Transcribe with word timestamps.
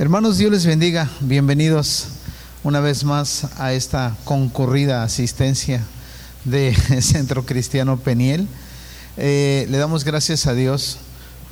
Hermanos, 0.00 0.38
Dios 0.38 0.52
les 0.52 0.64
bendiga. 0.64 1.10
Bienvenidos 1.18 2.06
una 2.62 2.78
vez 2.78 3.02
más 3.02 3.48
a 3.58 3.72
esta 3.72 4.14
concurrida 4.22 5.02
asistencia 5.02 5.82
de 6.44 6.72
Centro 7.02 7.44
Cristiano 7.44 7.96
Peniel. 7.96 8.46
Eh, 9.16 9.66
le 9.68 9.76
damos 9.76 10.04
gracias 10.04 10.46
a 10.46 10.54
Dios 10.54 10.98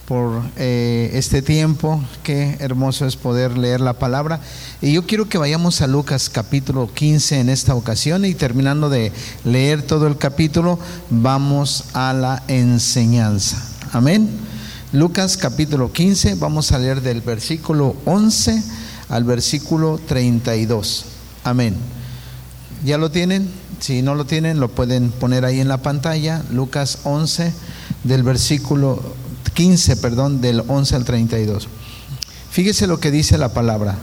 por 0.06 0.42
eh, 0.56 1.10
este 1.14 1.42
tiempo. 1.42 2.00
Qué 2.22 2.56
hermoso 2.60 3.04
es 3.04 3.16
poder 3.16 3.58
leer 3.58 3.80
la 3.80 3.94
palabra. 3.94 4.38
Y 4.80 4.92
yo 4.92 5.04
quiero 5.08 5.28
que 5.28 5.38
vayamos 5.38 5.82
a 5.82 5.88
Lucas 5.88 6.30
capítulo 6.30 6.88
15 6.94 7.40
en 7.40 7.48
esta 7.48 7.74
ocasión 7.74 8.24
y 8.24 8.34
terminando 8.34 8.88
de 8.88 9.10
leer 9.42 9.82
todo 9.82 10.06
el 10.06 10.18
capítulo, 10.18 10.78
vamos 11.10 11.86
a 11.94 12.12
la 12.12 12.44
enseñanza. 12.46 13.60
Amén. 13.92 14.30
Lucas 14.96 15.36
capítulo 15.36 15.92
15, 15.92 16.36
vamos 16.36 16.72
a 16.72 16.78
leer 16.78 17.02
del 17.02 17.20
versículo 17.20 17.94
11 18.06 18.62
al 19.10 19.24
versículo 19.24 20.00
32. 20.08 21.04
Amén. 21.44 21.76
¿Ya 22.82 22.96
lo 22.96 23.10
tienen? 23.10 23.46
Si 23.78 24.00
no 24.00 24.14
lo 24.14 24.24
tienen, 24.24 24.58
lo 24.58 24.70
pueden 24.70 25.10
poner 25.10 25.44
ahí 25.44 25.60
en 25.60 25.68
la 25.68 25.82
pantalla. 25.82 26.42
Lucas 26.50 27.00
11, 27.04 27.52
del 28.04 28.22
versículo 28.22 29.02
15, 29.52 29.98
perdón, 29.98 30.40
del 30.40 30.62
11 30.66 30.96
al 30.96 31.04
32. 31.04 31.68
Fíjese 32.50 32.86
lo 32.86 32.98
que 32.98 33.10
dice 33.10 33.36
la 33.36 33.52
palabra. 33.52 33.98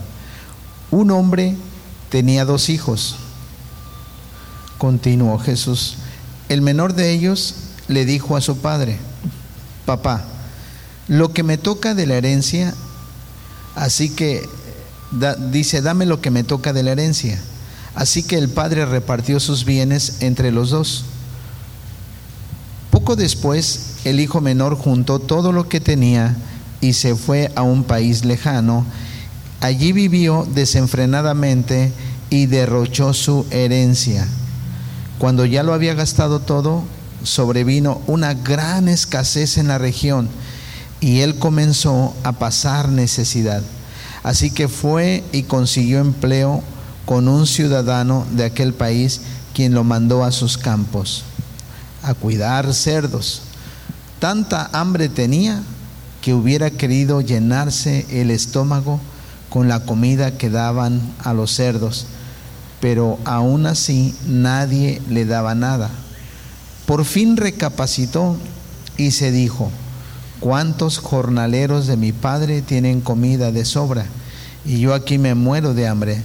Un 0.92 1.10
hombre 1.10 1.56
tenía 2.08 2.44
dos 2.44 2.68
hijos. 2.68 3.16
Continuó 4.78 5.40
Jesús. 5.40 5.96
El 6.48 6.62
menor 6.62 6.94
de 6.94 7.10
ellos 7.10 7.56
le 7.88 8.04
dijo 8.04 8.36
a 8.36 8.40
su 8.40 8.58
padre, 8.58 9.00
papá, 9.86 10.24
lo 11.08 11.32
que 11.32 11.42
me 11.42 11.58
toca 11.58 11.94
de 11.94 12.06
la 12.06 12.14
herencia, 12.14 12.74
así 13.74 14.10
que 14.10 14.48
dice, 15.50 15.82
dame 15.82 16.06
lo 16.06 16.20
que 16.20 16.30
me 16.30 16.44
toca 16.44 16.72
de 16.72 16.82
la 16.82 16.92
herencia. 16.92 17.40
Así 17.94 18.22
que 18.22 18.36
el 18.36 18.48
padre 18.48 18.86
repartió 18.86 19.38
sus 19.38 19.64
bienes 19.64 20.16
entre 20.20 20.50
los 20.50 20.70
dos. 20.70 21.04
Poco 22.90 23.16
después, 23.16 23.96
el 24.04 24.20
hijo 24.20 24.40
menor 24.40 24.76
juntó 24.76 25.18
todo 25.18 25.52
lo 25.52 25.68
que 25.68 25.80
tenía 25.80 26.36
y 26.80 26.94
se 26.94 27.14
fue 27.14 27.52
a 27.54 27.62
un 27.62 27.84
país 27.84 28.24
lejano. 28.24 28.84
Allí 29.60 29.92
vivió 29.92 30.46
desenfrenadamente 30.54 31.92
y 32.30 32.46
derrochó 32.46 33.14
su 33.14 33.46
herencia. 33.50 34.26
Cuando 35.18 35.44
ya 35.44 35.62
lo 35.62 35.72
había 35.72 35.94
gastado 35.94 36.40
todo, 36.40 36.84
sobrevino 37.22 38.00
una 38.06 38.34
gran 38.34 38.88
escasez 38.88 39.56
en 39.56 39.68
la 39.68 39.78
región 39.78 40.28
y 41.00 41.20
él 41.20 41.38
comenzó 41.38 42.14
a 42.22 42.32
pasar 42.32 42.88
necesidad. 42.88 43.62
Así 44.22 44.50
que 44.50 44.68
fue 44.68 45.22
y 45.32 45.42
consiguió 45.42 46.00
empleo 46.00 46.62
con 47.04 47.28
un 47.28 47.46
ciudadano 47.46 48.26
de 48.32 48.44
aquel 48.44 48.72
país 48.72 49.20
quien 49.52 49.74
lo 49.74 49.84
mandó 49.84 50.24
a 50.24 50.32
sus 50.32 50.56
campos 50.56 51.24
a 52.02 52.14
cuidar 52.14 52.72
cerdos. 52.74 53.42
Tanta 54.18 54.70
hambre 54.72 55.08
tenía 55.08 55.62
que 56.22 56.34
hubiera 56.34 56.70
querido 56.70 57.20
llenarse 57.20 58.06
el 58.10 58.30
estómago 58.30 59.00
con 59.48 59.68
la 59.68 59.84
comida 59.84 60.36
que 60.36 60.50
daban 60.50 61.00
a 61.22 61.32
los 61.32 61.52
cerdos, 61.52 62.06
pero 62.80 63.18
aún 63.24 63.66
así 63.66 64.14
nadie 64.26 65.00
le 65.08 65.24
daba 65.26 65.54
nada. 65.54 65.90
Por 66.86 67.04
fin 67.04 67.36
recapacitó 67.36 68.36
y 68.96 69.10
se 69.10 69.32
dijo, 69.32 69.70
¿Cuántos 70.44 70.98
jornaleros 70.98 71.86
de 71.86 71.96
mi 71.96 72.12
padre 72.12 72.60
tienen 72.60 73.00
comida 73.00 73.50
de 73.50 73.64
sobra? 73.64 74.04
Y 74.66 74.78
yo 74.78 74.92
aquí 74.92 75.16
me 75.16 75.34
muero 75.34 75.72
de 75.72 75.88
hambre. 75.88 76.22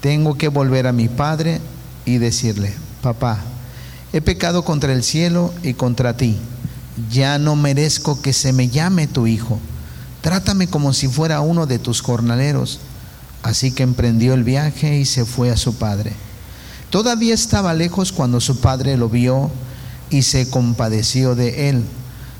Tengo 0.00 0.36
que 0.36 0.48
volver 0.48 0.88
a 0.88 0.92
mi 0.92 1.06
padre 1.06 1.60
y 2.04 2.18
decirle, 2.18 2.74
papá, 3.00 3.38
he 4.12 4.20
pecado 4.20 4.64
contra 4.64 4.92
el 4.92 5.04
cielo 5.04 5.54
y 5.62 5.74
contra 5.74 6.16
ti. 6.16 6.36
Ya 7.12 7.38
no 7.38 7.54
merezco 7.54 8.20
que 8.20 8.32
se 8.32 8.52
me 8.52 8.70
llame 8.70 9.06
tu 9.06 9.28
hijo. 9.28 9.60
Trátame 10.20 10.66
como 10.66 10.92
si 10.92 11.06
fuera 11.06 11.40
uno 11.40 11.66
de 11.66 11.78
tus 11.78 12.00
jornaleros. 12.00 12.80
Así 13.44 13.70
que 13.70 13.84
emprendió 13.84 14.34
el 14.34 14.42
viaje 14.42 14.98
y 14.98 15.04
se 15.04 15.24
fue 15.24 15.52
a 15.52 15.56
su 15.56 15.76
padre. 15.76 16.12
Todavía 16.90 17.34
estaba 17.34 17.72
lejos 17.72 18.10
cuando 18.10 18.40
su 18.40 18.58
padre 18.58 18.96
lo 18.96 19.08
vio 19.08 19.48
y 20.10 20.22
se 20.22 20.50
compadeció 20.50 21.36
de 21.36 21.68
él 21.68 21.84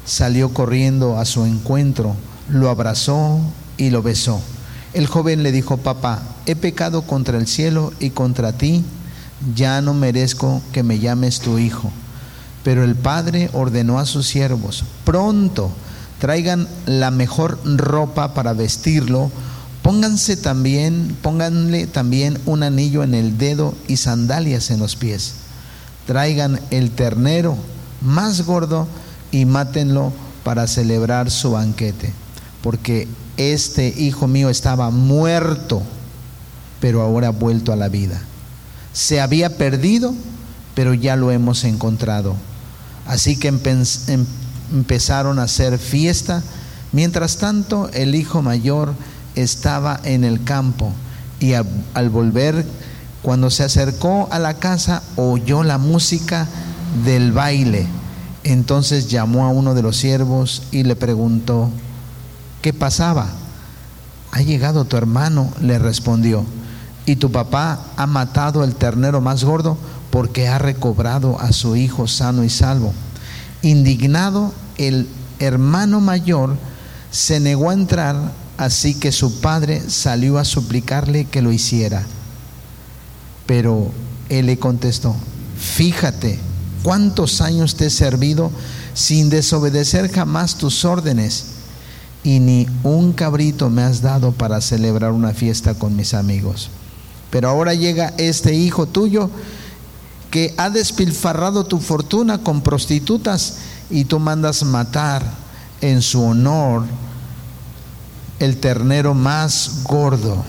salió 0.04 0.53
corriendo 0.53 1.19
a 1.19 1.25
su 1.25 1.44
encuentro, 1.44 2.15
lo 2.48 2.69
abrazó 2.69 3.41
y 3.76 3.91
lo 3.91 4.03
besó. 4.03 4.41
El 4.92 5.06
joven 5.06 5.42
le 5.42 5.53
dijo, 5.53 5.78
papá, 5.78 6.22
he 6.47 6.54
pecado 6.54 7.03
contra 7.03 7.38
el 7.38 7.47
cielo 7.47 7.92
y 7.98 8.10
contra 8.10 8.53
ti, 8.53 8.84
ya 9.54 9.81
no 9.81 9.94
merezco 9.94 10.62
que 10.72 10.82
me 10.82 10.98
llames 10.98 11.41
tu 11.41 11.59
hijo. 11.59 11.91
Pero 12.62 12.84
el 12.84 12.94
padre 12.94 13.50
ordenó 13.53 13.98
a 13.98 14.06
sus 14.06 14.26
siervos, 14.26 14.84
pronto 15.04 15.70
traigan 16.19 16.69
la 16.86 17.10
mejor 17.10 17.59
ropa 17.65 18.32
para 18.34 18.53
vestirlo, 18.53 19.31
pónganse 19.82 20.36
también, 20.36 21.16
pónganle 21.21 21.86
también 21.86 22.38
un 22.47 22.62
anillo 22.62 23.03
en 23.03 23.15
el 23.15 23.36
dedo 23.36 23.75
y 23.88 23.97
sandalias 23.97 24.71
en 24.71 24.81
los 24.81 24.97
pies. 24.97 25.34
Traigan 26.06 26.60
el 26.71 26.91
ternero 26.91 27.56
más 28.00 28.47
gordo 28.47 28.86
y 29.34 29.47
mátenlo 29.47 30.12
para 30.45 30.69
celebrar 30.69 31.28
su 31.28 31.50
banquete, 31.50 32.12
porque 32.62 33.09
este 33.37 33.89
hijo 33.89 34.28
mío 34.28 34.49
estaba 34.49 34.91
muerto, 34.91 35.83
pero 36.78 37.03
ahora 37.03 37.28
ha 37.28 37.33
vuelto 37.33 37.72
a 37.72 37.77
la 37.77 37.89
vida. 37.89 38.22
Se 38.93 39.21
había 39.21 39.56
perdido, 39.56 40.15
pero 40.77 40.95
ya 40.95 41.17
lo 41.17 41.33
hemos 41.33 41.65
encontrado. 41.65 42.37
Así 43.09 43.37
que 43.37 43.49
em-, 43.49 44.27
empezaron 44.72 45.41
a 45.41 45.45
hacer 45.45 45.78
fiesta. 45.81 46.41
Mientras 46.93 47.39
tanto, 47.39 47.91
el 47.93 48.15
hijo 48.15 48.41
mayor 48.41 48.95
estaba 49.34 49.99
en 50.05 50.22
el 50.22 50.45
campo 50.45 50.93
y 51.41 51.55
al 51.55 52.09
volver, 52.09 52.65
cuando 53.21 53.51
se 53.51 53.65
acercó 53.65 54.28
a 54.31 54.39
la 54.39 54.55
casa, 54.55 55.03
oyó 55.16 55.65
la 55.65 55.78
música 55.78 56.47
del 57.05 57.33
baile 57.33 57.89
entonces 58.44 59.09
llamó 59.09 59.44
a 59.44 59.49
uno 59.49 59.75
de 59.75 59.82
los 59.82 59.97
siervos 59.97 60.62
y 60.71 60.84
le 60.84 60.97
preguntó, 60.97 61.71
¿qué 62.62 62.72
pasaba? 62.72 63.28
Ha 64.32 64.43
llegado 64.43 64.84
tu 64.84 64.97
hermano, 64.97 65.50
le 65.60 65.78
respondió, 65.78 66.44
y 67.06 67.16
tu 67.16 67.31
papá 67.33 67.81
ha 67.97 68.06
matado 68.06 68.62
el 68.65 68.75
ternero 68.75 69.21
más 69.21 69.44
gordo 69.44 69.77
porque 70.10 70.47
ha 70.47 70.59
recobrado 70.59 71.41
a 71.41 71.53
su 71.53 71.75
hijo 71.77 72.06
sano 72.06 72.44
y 72.44 72.50
salvo. 72.50 72.93
Indignado, 73.62 74.53
el 74.77 75.09
hermano 75.38 76.00
mayor 76.00 76.56
se 77.10 77.41
negó 77.41 77.71
a 77.71 77.75
entrar, 77.75 78.33
así 78.59 78.94
que 78.94 79.12
su 79.12 79.41
padre 79.41 79.83
salió 79.88 80.38
a 80.38 80.44
suplicarle 80.44 81.25
que 81.25 81.43
lo 81.43 81.53
hiciera. 81.53 82.04
Pero 83.47 83.91
él 84.28 84.47
le 84.47 84.59
contestó, 84.59 85.15
fíjate, 85.56 86.38
cuántos 86.84 87.41
años 87.41 87.75
te 87.75 87.87
he 87.87 87.91
servido 87.91 88.53
sin 88.93 89.31
desobedecer 89.31 90.12
jamás 90.12 90.56
tus 90.56 90.84
órdenes 90.84 91.47
y 92.22 92.41
ni 92.41 92.69
un 92.83 93.12
cabrito 93.15 93.71
me 93.71 93.83
has 93.83 94.03
dado 94.03 94.33
para 94.33 94.61
celebrar 94.61 95.11
una 95.11 95.33
fiesta 95.33 95.75
con 95.75 95.97
mis 95.97 96.15
amigos. 96.15 96.71
Pero 97.31 97.49
ahora 97.49 97.75
llega 97.75 98.15
este 98.19 98.55
hijo 98.55 98.87
tuyo 98.87 99.31
que 100.31 100.55
ha 100.59 100.69
despilfarrado 100.69 101.65
tu 101.65 101.81
fortuna 101.81 102.39
con 102.39 102.61
prostitutas 102.61 103.56
y 103.91 104.05
tú 104.05 104.19
mandas 104.19 104.62
matar 104.62 105.25
en 105.81 106.03
su 106.03 106.22
honor 106.22 106.84
el 108.41 108.59
ternero 108.59 109.15
más 109.15 109.84
gordo. 109.84 110.45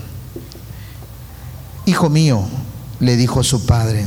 Hijo 1.86 2.10
mío, 2.10 2.42
le 3.00 3.16
dijo 3.16 3.42
su 3.42 3.64
padre, 3.64 4.06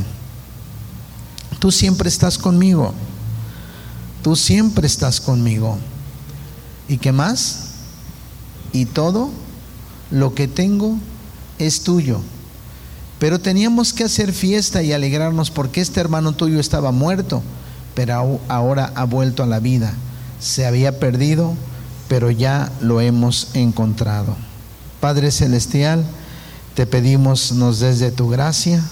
tú 1.60 1.70
siempre 1.70 2.08
estás 2.08 2.38
conmigo. 2.38 2.92
Tú 4.22 4.34
siempre 4.34 4.86
estás 4.86 5.20
conmigo. 5.20 5.78
¿Y 6.88 6.98
qué 6.98 7.12
más? 7.12 7.68
Y 8.72 8.86
todo 8.86 9.30
lo 10.10 10.34
que 10.34 10.48
tengo 10.48 10.96
es 11.58 11.82
tuyo. 11.82 12.20
Pero 13.18 13.38
teníamos 13.38 13.92
que 13.92 14.04
hacer 14.04 14.32
fiesta 14.32 14.82
y 14.82 14.92
alegrarnos 14.92 15.50
porque 15.50 15.80
este 15.80 16.00
hermano 16.00 16.32
tuyo 16.32 16.58
estaba 16.58 16.90
muerto, 16.90 17.42
pero 17.94 18.40
ahora 18.48 18.92
ha 18.94 19.04
vuelto 19.04 19.42
a 19.42 19.46
la 19.46 19.60
vida. 19.60 19.92
Se 20.40 20.66
había 20.66 20.98
perdido, 20.98 21.54
pero 22.08 22.30
ya 22.30 22.72
lo 22.80 23.00
hemos 23.00 23.48
encontrado. 23.54 24.36
Padre 25.00 25.30
Celestial, 25.30 26.04
te 26.74 26.86
pedimos 26.86 27.52
nos 27.52 27.80
des 27.80 27.98
de 27.98 28.10
tu 28.10 28.28
gracia 28.28 28.82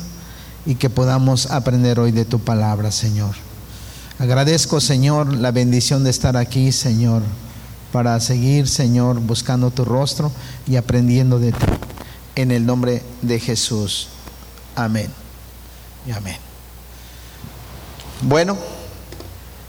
y 0.66 0.74
que 0.74 0.90
podamos 0.90 1.50
aprender 1.50 1.98
hoy 2.00 2.12
de 2.12 2.24
tu 2.24 2.38
palabra, 2.38 2.92
Señor. 2.92 3.34
Agradezco, 4.18 4.80
Señor, 4.80 5.32
la 5.32 5.52
bendición 5.52 6.04
de 6.04 6.10
estar 6.10 6.36
aquí, 6.36 6.72
Señor, 6.72 7.22
para 7.92 8.18
seguir, 8.20 8.68
Señor, 8.68 9.20
buscando 9.20 9.70
tu 9.70 9.84
rostro 9.84 10.32
y 10.66 10.76
aprendiendo 10.76 11.38
de 11.38 11.52
ti. 11.52 11.66
En 12.34 12.50
el 12.50 12.66
nombre 12.66 13.02
de 13.22 13.40
Jesús. 13.40 14.08
Amén. 14.74 15.10
Y 16.06 16.12
amén. 16.12 16.36
Bueno, 18.22 18.56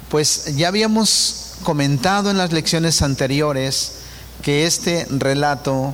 pues 0.10 0.56
ya 0.56 0.68
habíamos 0.68 1.54
comentado 1.64 2.32
en 2.32 2.38
las 2.38 2.52
lecciones 2.52 3.02
anteriores 3.02 4.00
que 4.42 4.66
este 4.66 5.06
relato 5.10 5.94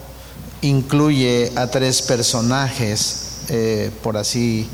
incluye 0.62 1.52
a 1.56 1.68
tres 1.68 2.02
personajes, 2.02 3.40
eh, 3.50 3.92
por 4.02 4.18
así, 4.18 4.70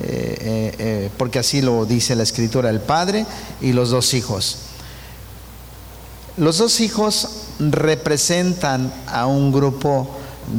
eh, 0.00 0.74
eh, 0.78 1.10
porque 1.16 1.38
así 1.38 1.60
lo 1.60 1.84
dice 1.84 2.14
la 2.14 2.22
escritura, 2.22 2.70
el 2.70 2.80
padre 2.80 3.26
y 3.60 3.72
los 3.72 3.90
dos 3.90 4.14
hijos. 4.14 4.58
Los 6.36 6.58
dos 6.58 6.80
hijos 6.80 7.28
representan 7.58 8.92
a 9.06 9.26
un 9.26 9.52
grupo 9.52 10.08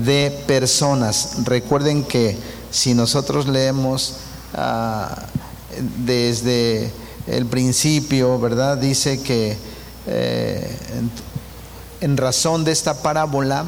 de 0.03 0.43
personas. 0.45 1.37
Recuerden 1.45 2.03
que 2.03 2.37
si 2.69 2.93
nosotros 2.93 3.47
leemos 3.47 4.15
ah, 4.53 5.25
desde 6.05 6.91
el 7.27 7.45
principio, 7.45 8.39
¿verdad? 8.39 8.77
Dice 8.77 9.21
que 9.21 9.57
en 12.01 12.17
razón 12.17 12.65
de 12.65 12.71
esta 12.71 13.01
parábola, 13.01 13.65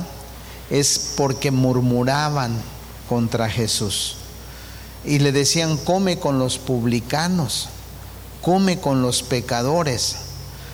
es 0.71 1.13
porque 1.17 1.51
murmuraban 1.51 2.55
contra 3.09 3.49
Jesús. 3.49 4.15
Y 5.03 5.19
le 5.19 5.31
decían, 5.31 5.77
come 5.77 6.19
con 6.19 6.39
los 6.39 6.57
publicanos, 6.57 7.69
come 8.41 8.79
con 8.79 9.01
los 9.01 9.23
pecadores. 9.23 10.15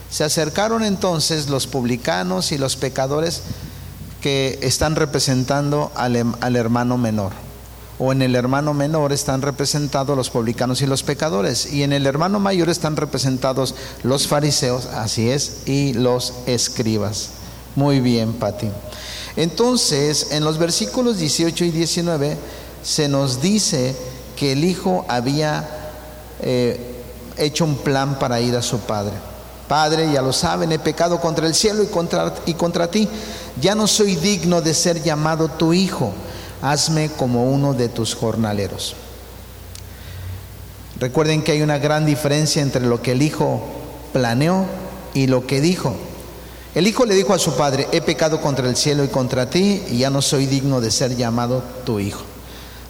Se 0.10 0.24
acercaron 0.24 0.84
entonces 0.84 1.50
los 1.50 1.68
publicanos 1.68 2.52
y 2.52 2.58
los 2.58 2.76
pecadores 2.76 3.44
que 4.22 4.60
están 4.62 4.96
representando 4.96 5.92
al, 5.96 6.36
al, 6.42 6.56
hermano 6.56 6.98
menor. 6.98 7.32
O 8.00 8.12
en 8.12 8.22
el 8.22 8.36
hermano 8.36 8.74
menor 8.74 9.12
están 9.12 9.42
representados 9.42 10.16
los 10.16 10.30
publicanos 10.30 10.82
y 10.82 10.88
los 10.88 11.04
pecadores. 11.04 11.74
Y 11.74 11.84
en 11.84 11.94
el 11.94 12.06
hermano 12.06 12.40
mayor 12.40 12.70
están 12.70 12.96
representados 12.96 13.76
los 14.04 14.28
fariseos, 14.28 14.86
así 14.88 15.30
es, 15.30 15.64
y 15.66 15.94
los 15.94 16.34
escribas. 16.46 17.30
Muy 17.76 18.00
bien, 18.00 18.34
Pati. 18.34 18.70
Entonces, 19.36 20.32
en 20.32 20.44
los 20.44 20.58
versículos 20.58 21.18
18 21.18 21.66
y 21.66 21.72
19 21.72 22.38
se 22.82 23.08
nos 23.08 23.40
dice 23.40 23.96
que 24.38 24.54
el 24.54 24.64
hijo 24.64 25.06
había 25.10 25.68
eh, 26.40 26.80
hecho 27.38 27.66
un 27.66 27.76
plan 27.78 28.20
para 28.20 28.40
ir 28.40 28.56
a 28.56 28.62
su 28.62 28.80
padre. 28.80 29.14
Padre, 29.68 30.10
ya 30.12 30.22
lo 30.22 30.32
saben, 30.32 30.72
he 30.72 30.80
pecado 30.80 31.20
contra 31.20 31.46
el 31.46 31.54
cielo 31.54 31.84
y 31.84 31.88
contra, 31.88 32.34
y 32.46 32.54
contra 32.54 32.90
ti. 32.90 33.10
Ya 33.60 33.76
no 33.76 33.88
soy 33.88 34.16
digno 34.16 34.62
de 34.62 34.74
ser 34.74 35.04
llamado 35.04 35.50
tu 35.50 35.74
hijo. 35.74 36.14
Hazme 36.62 37.10
como 37.10 37.52
uno 37.52 37.74
de 37.74 37.90
tus 37.90 38.16
jornaleros. 38.16 38.96
Recuerden 41.00 41.44
que 41.44 41.52
hay 41.52 41.62
una 41.62 41.80
gran 41.80 42.06
diferencia 42.06 42.62
entre 42.62 42.86
lo 42.86 43.02
que 43.02 43.12
el 43.12 43.22
hijo 43.22 43.62
planeó 44.14 44.66
y 45.14 45.28
lo 45.28 45.46
que 45.46 45.60
dijo. 45.60 45.96
El 46.76 46.88
hijo 46.88 47.06
le 47.06 47.16
dijo 47.16 47.34
a 47.34 47.40
su 47.40 47.56
padre, 47.56 47.88
he 47.92 48.02
pecado 48.02 48.40
contra 48.40 48.68
el 48.70 48.76
cielo 48.76 49.04
y 49.04 49.08
contra 49.08 49.50
ti 49.50 49.84
y 49.90 49.98
ya 49.98 50.10
no 50.10 50.22
soy 50.22 50.46
digno 50.46 50.80
de 50.80 50.92
ser 50.92 51.16
llamado 51.16 51.64
tu 51.86 52.00
hijo. 52.00 52.24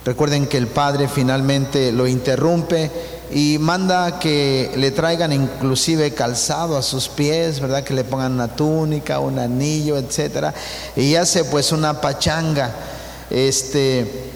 Recuerden 0.07 0.47
que 0.47 0.57
el 0.57 0.67
padre 0.67 1.09
finalmente 1.09 1.91
lo 1.91 2.07
interrumpe 2.07 2.89
y 3.29 3.57
manda 3.59 4.19
que 4.19 4.71
le 4.77 4.91
traigan 4.91 5.33
inclusive 5.33 6.13
calzado 6.13 6.77
a 6.77 6.81
sus 6.81 7.09
pies, 7.09 7.59
¿verdad? 7.59 7.83
Que 7.83 7.93
le 7.93 8.05
pongan 8.05 8.31
una 8.31 8.47
túnica, 8.55 9.19
un 9.19 9.37
anillo, 9.37 9.97
etcétera, 9.97 10.53
y 10.95 11.15
hace 11.15 11.43
pues 11.43 11.73
una 11.73 11.99
pachanga. 11.99 12.73
Este 13.29 14.31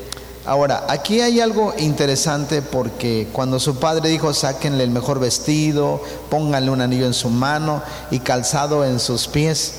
Ahora, 0.46 0.88
aquí 0.90 1.22
hay 1.22 1.40
algo 1.40 1.74
interesante 1.78 2.62
porque 2.62 3.30
cuando 3.32 3.58
su 3.58 3.78
padre 3.78 4.10
dijo, 4.10 4.34
sáquenle 4.34 4.84
el 4.84 4.90
mejor 4.90 5.22
vestido, 5.22 6.04
pónganle 6.30 6.70
un 6.70 6.82
anillo 6.82 7.06
en 7.06 7.14
su 7.14 7.30
mano 7.30 7.82
y 8.10 8.20
calzado 8.20 8.84
en 8.84 9.00
sus 9.00 9.30
pies, 9.30 9.76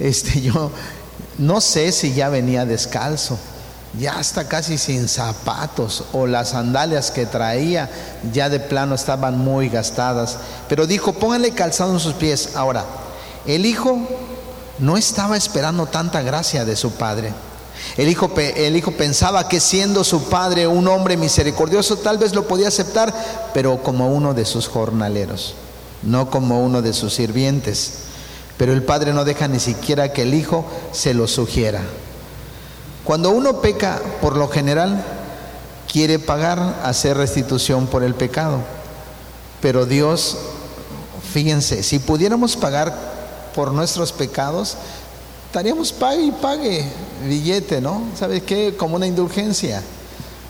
este 0.00 0.40
yo 0.42 0.72
no 1.38 1.60
sé 1.60 1.92
si 1.92 2.12
ya 2.12 2.28
venía 2.28 2.66
descalzo, 2.66 3.38
ya 3.96 4.20
está 4.20 4.46
casi 4.48 4.76
sin 4.76 5.08
zapatos 5.08 6.04
o 6.12 6.26
las 6.26 6.50
sandalias 6.50 7.10
que 7.10 7.26
traía 7.26 7.88
ya 8.32 8.48
de 8.48 8.60
plano 8.60 8.94
estaban 8.94 9.38
muy 9.38 9.68
gastadas, 9.68 10.38
pero 10.68 10.86
dijo, 10.86 11.14
pónganle 11.14 11.52
calzado 11.52 11.92
en 11.94 12.00
sus 12.00 12.14
pies. 12.14 12.50
Ahora, 12.54 12.84
el 13.46 13.64
hijo 13.64 13.98
no 14.78 14.96
estaba 14.96 15.36
esperando 15.36 15.86
tanta 15.86 16.22
gracia 16.22 16.64
de 16.64 16.76
su 16.76 16.92
padre. 16.92 17.32
El 17.96 18.08
hijo, 18.08 18.30
el 18.36 18.76
hijo, 18.76 18.92
pensaba 18.92 19.48
que 19.48 19.60
siendo 19.60 20.04
su 20.04 20.24
padre 20.24 20.66
un 20.66 20.86
hombre 20.88 21.16
misericordioso 21.16 21.96
tal 21.96 22.18
vez 22.18 22.34
lo 22.34 22.46
podía 22.46 22.68
aceptar, 22.68 23.14
pero 23.54 23.82
como 23.82 24.12
uno 24.12 24.34
de 24.34 24.44
sus 24.44 24.68
jornaleros, 24.68 25.54
no 26.02 26.28
como 26.28 26.62
uno 26.62 26.82
de 26.82 26.92
sus 26.92 27.14
sirvientes. 27.14 27.92
Pero 28.56 28.72
el 28.72 28.82
padre 28.82 29.12
no 29.12 29.24
deja 29.24 29.46
ni 29.46 29.60
siquiera 29.60 30.12
que 30.12 30.22
el 30.22 30.34
hijo 30.34 30.64
se 30.92 31.14
lo 31.14 31.28
sugiera. 31.28 31.80
Cuando 33.08 33.30
uno 33.30 33.62
peca, 33.62 34.02
por 34.20 34.36
lo 34.36 34.48
general, 34.48 35.02
quiere 35.90 36.18
pagar, 36.18 36.80
hacer 36.84 37.16
restitución 37.16 37.86
por 37.86 38.02
el 38.02 38.14
pecado. 38.14 38.58
Pero 39.62 39.86
Dios, 39.86 40.36
fíjense, 41.32 41.82
si 41.82 42.00
pudiéramos 42.00 42.54
pagar 42.54 42.94
por 43.54 43.72
nuestros 43.72 44.12
pecados, 44.12 44.76
estaríamos 45.46 45.90
pague 45.90 46.22
y 46.22 46.32
pague 46.32 46.84
billete, 47.26 47.80
¿no? 47.80 48.02
¿Sabes 48.14 48.42
qué? 48.42 48.76
Como 48.76 48.96
una 48.96 49.06
indulgencia, 49.06 49.82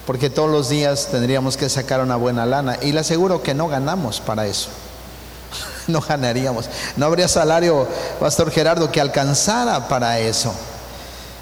porque 0.05 0.29
todos 0.29 0.51
los 0.51 0.69
días 0.69 1.11
tendríamos 1.13 1.57
que 1.57 1.69
sacar 1.69 2.01
una 2.01 2.17
buena 2.17 2.45
lana 2.45 2.77
y 2.83 2.91
le 2.91 2.99
aseguro 2.99 3.41
que 3.41 3.55
no 3.55 3.69
ganamos 3.69 4.19
para 4.21 4.49
eso. 4.49 4.71
No 5.87 6.01
ganaríamos. 6.01 6.69
No 6.97 7.07
habría 7.07 7.29
salario, 7.29 7.87
Pastor 8.19 8.51
Gerardo, 8.51 8.91
que 8.91 9.01
alcanzara 9.01 9.87
para 9.87 10.19
eso. 10.19 10.53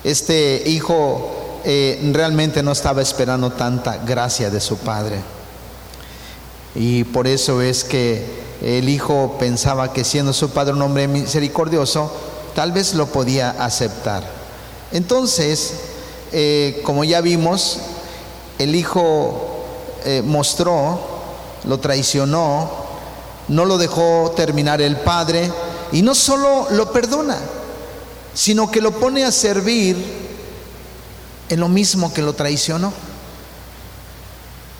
Este 0.06 0.62
hijo 0.66 1.32
eh, 1.64 1.98
realmente 2.12 2.62
no 2.62 2.70
estaba 2.70 3.02
esperando 3.02 3.50
tanta 3.50 3.96
gracia 3.96 4.50
de 4.50 4.60
su 4.60 4.78
padre. 4.78 5.16
Y 6.76 7.02
por 7.02 7.26
eso 7.26 7.60
es 7.60 7.82
que 7.82 8.24
el 8.62 8.88
hijo 8.88 9.34
pensaba 9.40 9.92
que 9.92 10.04
siendo 10.04 10.32
su 10.32 10.50
padre 10.50 10.74
un 10.74 10.82
hombre 10.82 11.08
misericordioso, 11.08 12.12
tal 12.54 12.70
vez 12.70 12.94
lo 12.94 13.06
podía 13.06 13.50
aceptar. 13.50 14.22
Entonces, 14.92 15.74
eh, 16.30 16.82
como 16.84 17.02
ya 17.02 17.20
vimos, 17.20 17.78
el 18.60 18.76
hijo 18.76 19.64
eh, 20.04 20.22
mostró, 20.24 21.00
lo 21.64 21.80
traicionó, 21.80 22.70
no 23.48 23.64
lo 23.64 23.76
dejó 23.76 24.32
terminar 24.36 24.80
el 24.80 24.98
padre 24.98 25.50
y 25.90 26.02
no 26.02 26.14
solo 26.14 26.68
lo 26.70 26.92
perdona, 26.92 27.38
sino 28.36 28.70
que 28.70 28.82
lo 28.82 28.92
pone 28.92 29.24
a 29.24 29.32
servir 29.32 29.96
en 31.48 31.58
lo 31.58 31.70
mismo 31.70 32.12
que 32.12 32.20
lo 32.20 32.34
traicionó. 32.34 32.92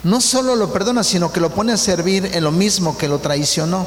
No 0.04 0.20
solo 0.20 0.54
lo 0.56 0.74
perdona, 0.74 1.02
sino 1.02 1.32
que 1.32 1.40
lo 1.40 1.48
pone 1.48 1.72
a 1.72 1.78
servir 1.78 2.30
en 2.34 2.44
lo 2.44 2.52
mismo 2.52 2.98
que 2.98 3.08
lo 3.08 3.18
traicionó. 3.18 3.86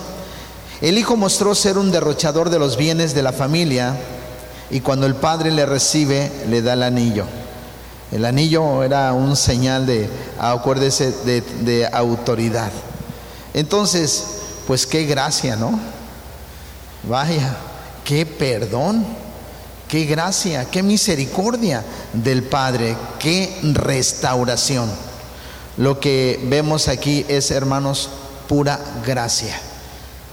El 0.81 0.97
hijo 0.97 1.15
mostró 1.15 1.53
ser 1.53 1.77
un 1.77 1.91
derrochador 1.91 2.49
de 2.49 2.57
los 2.57 2.77
bienes 2.77 3.13
de 3.13 3.21
la 3.21 3.31
familia 3.31 3.95
y 4.71 4.81
cuando 4.81 5.05
el 5.05 5.13
padre 5.13 5.51
le 5.51 5.67
recibe, 5.67 6.31
le 6.49 6.63
da 6.63 6.73
el 6.73 6.81
anillo. 6.81 7.25
El 8.11 8.25
anillo 8.25 8.83
era 8.83 9.13
un 9.13 9.35
señal 9.35 9.85
de, 9.85 10.09
acuérdese, 10.39 11.11
de, 11.25 11.41
de 11.41 11.87
autoridad. 11.93 12.71
Entonces, 13.53 14.25
pues 14.65 14.87
qué 14.87 15.05
gracia, 15.05 15.55
¿no? 15.55 15.79
Vaya, 17.03 17.55
qué 18.03 18.25
perdón, 18.25 19.05
qué 19.89 20.05
gracia, 20.05 20.65
qué 20.65 20.83
misericordia 20.83 21.83
del 22.13 22.43
Padre, 22.43 22.95
qué 23.17 23.59
restauración. 23.73 24.89
Lo 25.77 25.99
que 25.99 26.39
vemos 26.43 26.87
aquí 26.87 27.25
es, 27.27 27.51
hermanos, 27.51 28.09
pura 28.47 28.79
gracia. 29.05 29.59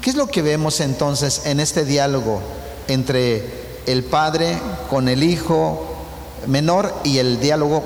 ¿Qué 0.01 0.11
es 0.11 0.17
lo 0.17 0.27
que 0.27 0.43
vemos 0.43 0.81
entonces 0.81 1.43
en 1.47 1.59
este 1.59 1.85
diálogo 1.85 2.41
entre 2.87 3.81
el 3.87 4.05
padre 4.05 4.59
con 4.91 5.09
el 5.09 5.23
hijo 5.23 5.85
menor 6.47 6.95
y 7.03 7.19
el 7.19 7.41
diálogo 7.41 7.83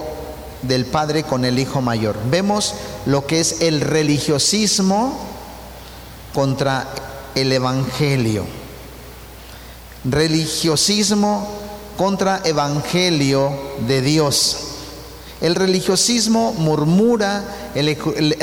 del 0.63 0.87
padre 0.87 1.23
con 1.23 1.45
el 1.45 1.59
hijo 1.59 1.81
mayor? 1.81 2.17
Vemos 2.31 2.75
lo 3.07 3.27
que 3.27 3.41
es 3.41 3.61
el 3.61 3.81
religiosismo 3.81 5.19
contra 6.35 6.89
el 7.35 7.53
evangelio. 7.53 8.45
Religiosismo 10.05 11.60
contra 12.01 12.41
evangelio 12.47 13.53
de 13.87 14.01
Dios. 14.01 14.57
El 15.43 15.55
religiosismo 15.55 16.55
murmura, 16.55 17.45
el, 17.75 17.95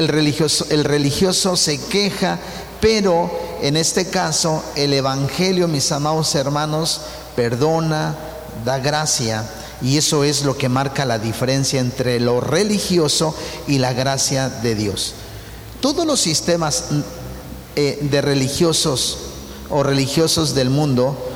religioso, 0.07 0.67
el 0.69 0.83
religioso 0.83 1.57
se 1.57 1.79
queja, 1.79 2.37
Pero 2.79 3.31
en 3.63 3.75
este 3.75 4.11
caso, 4.11 4.63
el 4.75 4.93
Evangelio, 4.93 5.67
mis 5.67 5.91
amados 5.91 6.35
hermanos, 6.35 7.01
perdona, 7.35 8.15
da 8.63 8.77
gracia. 8.77 9.43
Y 9.81 9.97
eso 9.97 10.23
es 10.23 10.43
lo 10.43 10.55
que 10.55 10.69
marca 10.69 11.03
la 11.05 11.17
diferencia 11.17 11.79
entre 11.79 12.19
lo 12.19 12.39
religioso 12.39 13.33
y 13.67 13.79
la 13.79 13.93
gracia 13.93 14.49
de 14.49 14.75
Dios. 14.75 15.15
Todos 15.81 16.05
los 16.05 16.19
sistemas 16.19 16.83
eh, 17.75 17.97
de 18.03 18.21
religiosos 18.21 19.17
o 19.71 19.81
religiosos 19.81 20.53
del 20.53 20.69
mundo 20.69 21.26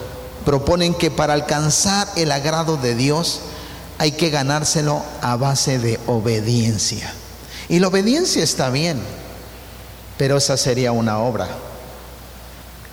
proponen 0.45 0.93
que 0.93 1.11
para 1.11 1.33
alcanzar 1.33 2.07
el 2.15 2.31
agrado 2.31 2.77
de 2.77 2.95
Dios 2.95 3.41
hay 3.97 4.13
que 4.13 4.29
ganárselo 4.29 5.03
a 5.21 5.35
base 5.35 5.79
de 5.79 5.99
obediencia. 6.07 7.13
Y 7.69 7.79
la 7.79 7.87
obediencia 7.87 8.43
está 8.43 8.69
bien, 8.69 8.99
pero 10.17 10.37
esa 10.37 10.57
sería 10.57 10.91
una 10.91 11.19
obra. 11.19 11.47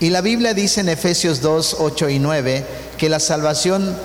Y 0.01 0.11
la 0.11 0.21
Biblia 0.21 0.55
dice 0.55 0.81
en 0.81 0.89
Efesios 0.89 1.41
2, 1.41 1.77
8 1.81 2.09
y 2.11 2.19
9 2.19 2.67
que 2.99 3.09
la 3.09 3.21
salvación 3.21 3.97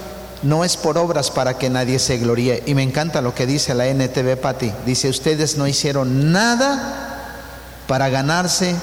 no 0.41 0.65
es 0.65 0.75
por 0.77 0.97
obras 0.97 1.29
para 1.29 1.57
que 1.57 1.69
nadie 1.69 1.99
se 1.99 2.17
gloríe. 2.17 2.63
Y 2.65 2.73
me 2.73 2.83
encanta 2.83 3.21
lo 3.21 3.35
que 3.35 3.45
dice 3.45 3.73
la 3.73 3.87
NTV 3.87 4.37
Pati. 4.37 4.71
Dice, 4.85 5.09
ustedes 5.09 5.57
no 5.57 5.67
hicieron 5.67 6.31
nada 6.31 7.37
para 7.87 8.09
ganarse 8.09 8.75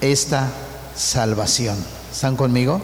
esta 0.00 0.48
salvación. 0.94 1.76
¿Están 2.12 2.36
conmigo? 2.36 2.80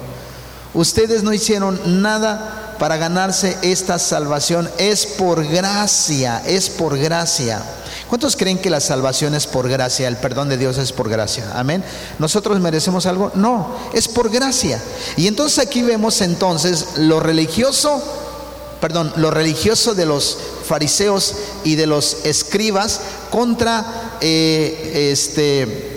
Ustedes 0.75 1.23
no 1.23 1.33
hicieron 1.33 2.03
nada 2.03 2.77
para 2.79 2.97
ganarse 2.97 3.57
esta 3.63 3.99
salvación. 3.99 4.71
Es 4.79 5.07
por 5.07 5.47
gracia, 5.47 6.43
es 6.47 6.71
por 6.71 6.99
gracia. 6.99 7.63
¿Cuántos 8.09 8.37
creen 8.37 8.59
que 8.59 8.71
la 8.71 8.81
salvación 8.81 9.35
es 9.35 9.47
por 9.47 9.69
gracia? 9.69 10.09
El 10.09 10.17
perdón 10.17 10.49
de 10.49 10.57
Dios 10.57 10.79
es 10.79 10.93
por 10.93 11.09
gracia. 11.09 11.51
Amén. 11.55 11.85
¿Nosotros 12.19 12.59
merecemos 12.61 13.07
algo? 13.07 13.31
No, 13.35 13.75
es 13.93 14.09
por 14.09 14.31
gracia. 14.31 14.83
Y 15.17 15.27
entonces 15.27 15.59
aquí 15.59 15.83
vemos 15.83 16.21
entonces 16.23 16.87
lo 16.97 17.21
religioso, 17.21 18.03
perdón, 18.81 19.13
lo 19.17 19.31
religioso 19.31 19.95
de 19.95 20.07
los 20.07 20.39
fariseos 20.65 21.35
y 21.65 21.77
de 21.77 21.87
los 21.87 22.19
escribas 22.25 23.01
contra 23.31 24.19
eh, 24.21 25.11
este 25.13 25.92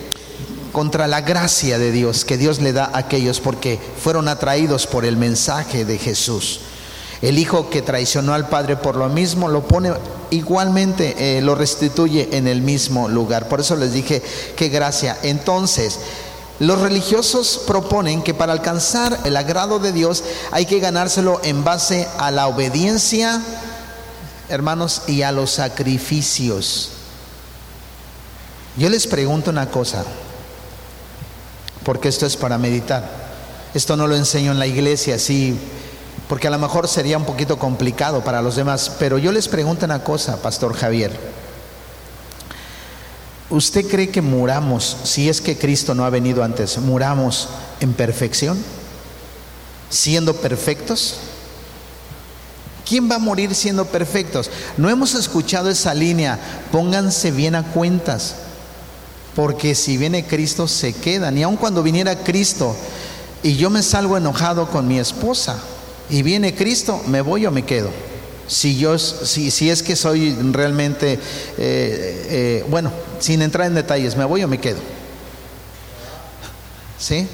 contra 0.76 1.08
la 1.08 1.22
gracia 1.22 1.80
de 1.80 1.94
Dios 1.94 2.26
que 2.26 2.38
Dios 2.38 2.60
le 2.60 2.74
da 2.74 2.92
a 2.92 2.98
aquellos 2.98 3.40
porque 3.40 3.80
fueron 4.04 4.28
atraídos 4.28 4.88
por 4.88 5.06
el 5.06 5.16
mensaje 5.16 5.86
de 5.86 5.98
Jesús. 5.98 6.60
El 7.22 7.40
hijo 7.40 7.70
que 7.70 7.82
traicionó 7.82 8.34
al 8.34 8.50
padre 8.50 8.76
por 8.76 8.98
lo 8.98 9.08
mismo 9.08 9.48
lo 9.48 9.66
pone 9.66 9.94
igualmente, 10.32 11.38
eh, 11.38 11.42
lo 11.42 11.56
restituye 11.56 12.28
en 12.34 12.50
el 12.50 12.62
mismo 12.62 13.08
lugar. 13.08 13.48
Por 13.48 13.62
eso 13.62 13.78
les 13.78 13.94
dije, 13.94 14.22
qué 14.58 14.68
gracia. 14.68 15.18
Entonces, 15.24 15.98
los 16.60 16.82
religiosos 16.82 17.62
proponen 17.66 18.22
que 18.22 18.34
para 18.34 18.52
alcanzar 18.52 19.18
el 19.24 19.38
agrado 19.38 19.80
de 19.80 19.94
Dios 19.94 20.26
hay 20.52 20.66
que 20.66 20.82
ganárselo 20.82 21.40
en 21.46 21.64
base 21.64 22.06
a 22.18 22.32
la 22.32 22.48
obediencia, 22.48 23.42
hermanos, 24.50 25.04
y 25.08 25.22
a 25.22 25.32
los 25.32 25.52
sacrificios. 25.52 26.90
Yo 28.76 28.90
les 28.90 29.08
pregunto 29.08 29.52
una 29.52 29.72
cosa, 29.72 30.04
porque 31.86 32.10
esto 32.10 32.26
es 32.26 32.36
para 32.36 32.58
meditar. 32.58 33.10
Esto 33.74 33.96
no 33.96 34.08
lo 34.08 34.16
enseño 34.16 34.52
en 34.52 34.60
la 34.60 34.68
iglesia, 34.68 35.16
así 35.16 35.58
porque 36.28 36.48
a 36.48 36.52
lo 36.52 36.58
mejor 36.58 36.88
sería 36.88 37.18
un 37.18 37.26
poquito 37.26 37.60
complicado 37.60 38.24
para 38.24 38.42
los 38.42 38.56
demás, 38.56 38.92
pero 39.00 39.18
yo 39.18 39.32
les 39.32 39.48
pregunto 39.48 39.86
una 39.86 40.04
cosa, 40.04 40.42
Pastor 40.42 40.76
Javier. 40.76 41.12
¿Usted 43.50 43.88
cree 43.88 44.10
que 44.10 44.24
muramos, 44.24 44.98
si 45.04 45.30
es 45.30 45.40
que 45.40 45.58
Cristo 45.58 45.94
no 45.94 46.04
ha 46.04 46.10
venido 46.10 46.44
antes, 46.44 46.80
muramos 46.80 47.50
en 47.80 47.94
perfección? 47.94 48.58
¿Siendo 49.92 50.34
perfectos? 50.36 51.18
¿Quién 52.88 53.10
va 53.10 53.16
a 53.16 53.20
morir 53.20 53.54
siendo 53.54 53.86
perfectos? 53.86 54.50
No 54.78 54.90
hemos 54.90 55.14
escuchado 55.14 55.70
esa 55.70 55.94
línea, 55.94 56.40
pónganse 56.72 57.30
bien 57.30 57.54
a 57.54 57.64
cuentas, 57.64 58.36
porque 59.36 59.76
si 59.76 59.98
viene 59.98 60.26
Cristo 60.26 60.68
se 60.68 60.94
quedan. 60.94 61.38
Y 61.38 61.44
aun 61.44 61.58
cuando 61.58 61.84
viniera 61.84 62.24
Cristo 62.24 62.76
y 63.44 63.58
yo 63.58 63.70
me 63.70 63.84
salgo 63.84 64.18
enojado 64.18 64.70
con 64.70 64.88
mi 64.88 64.98
esposa, 64.98 65.60
y 66.10 66.22
viene 66.24 66.54
Cristo, 66.56 67.02
¿me 67.08 67.22
voy 67.22 67.46
o 67.46 67.52
me 67.52 67.64
quedo? 67.64 67.90
Si, 68.48 68.78
yo, 68.78 68.98
si, 69.00 69.50
si 69.50 69.70
es 69.70 69.82
que 69.82 69.96
soy 69.96 70.36
realmente, 70.52 71.14
eh, 71.14 71.20
eh, 71.58 72.66
bueno, 72.70 72.92
sin 73.20 73.42
entrar 73.42 73.68
en 73.68 73.76
detalles, 73.76 74.16
¿me 74.16 74.26
voy 74.26 74.44
o 74.44 74.48
me 74.48 74.60
quedo? 74.60 74.78
¿Sí? 77.00 77.28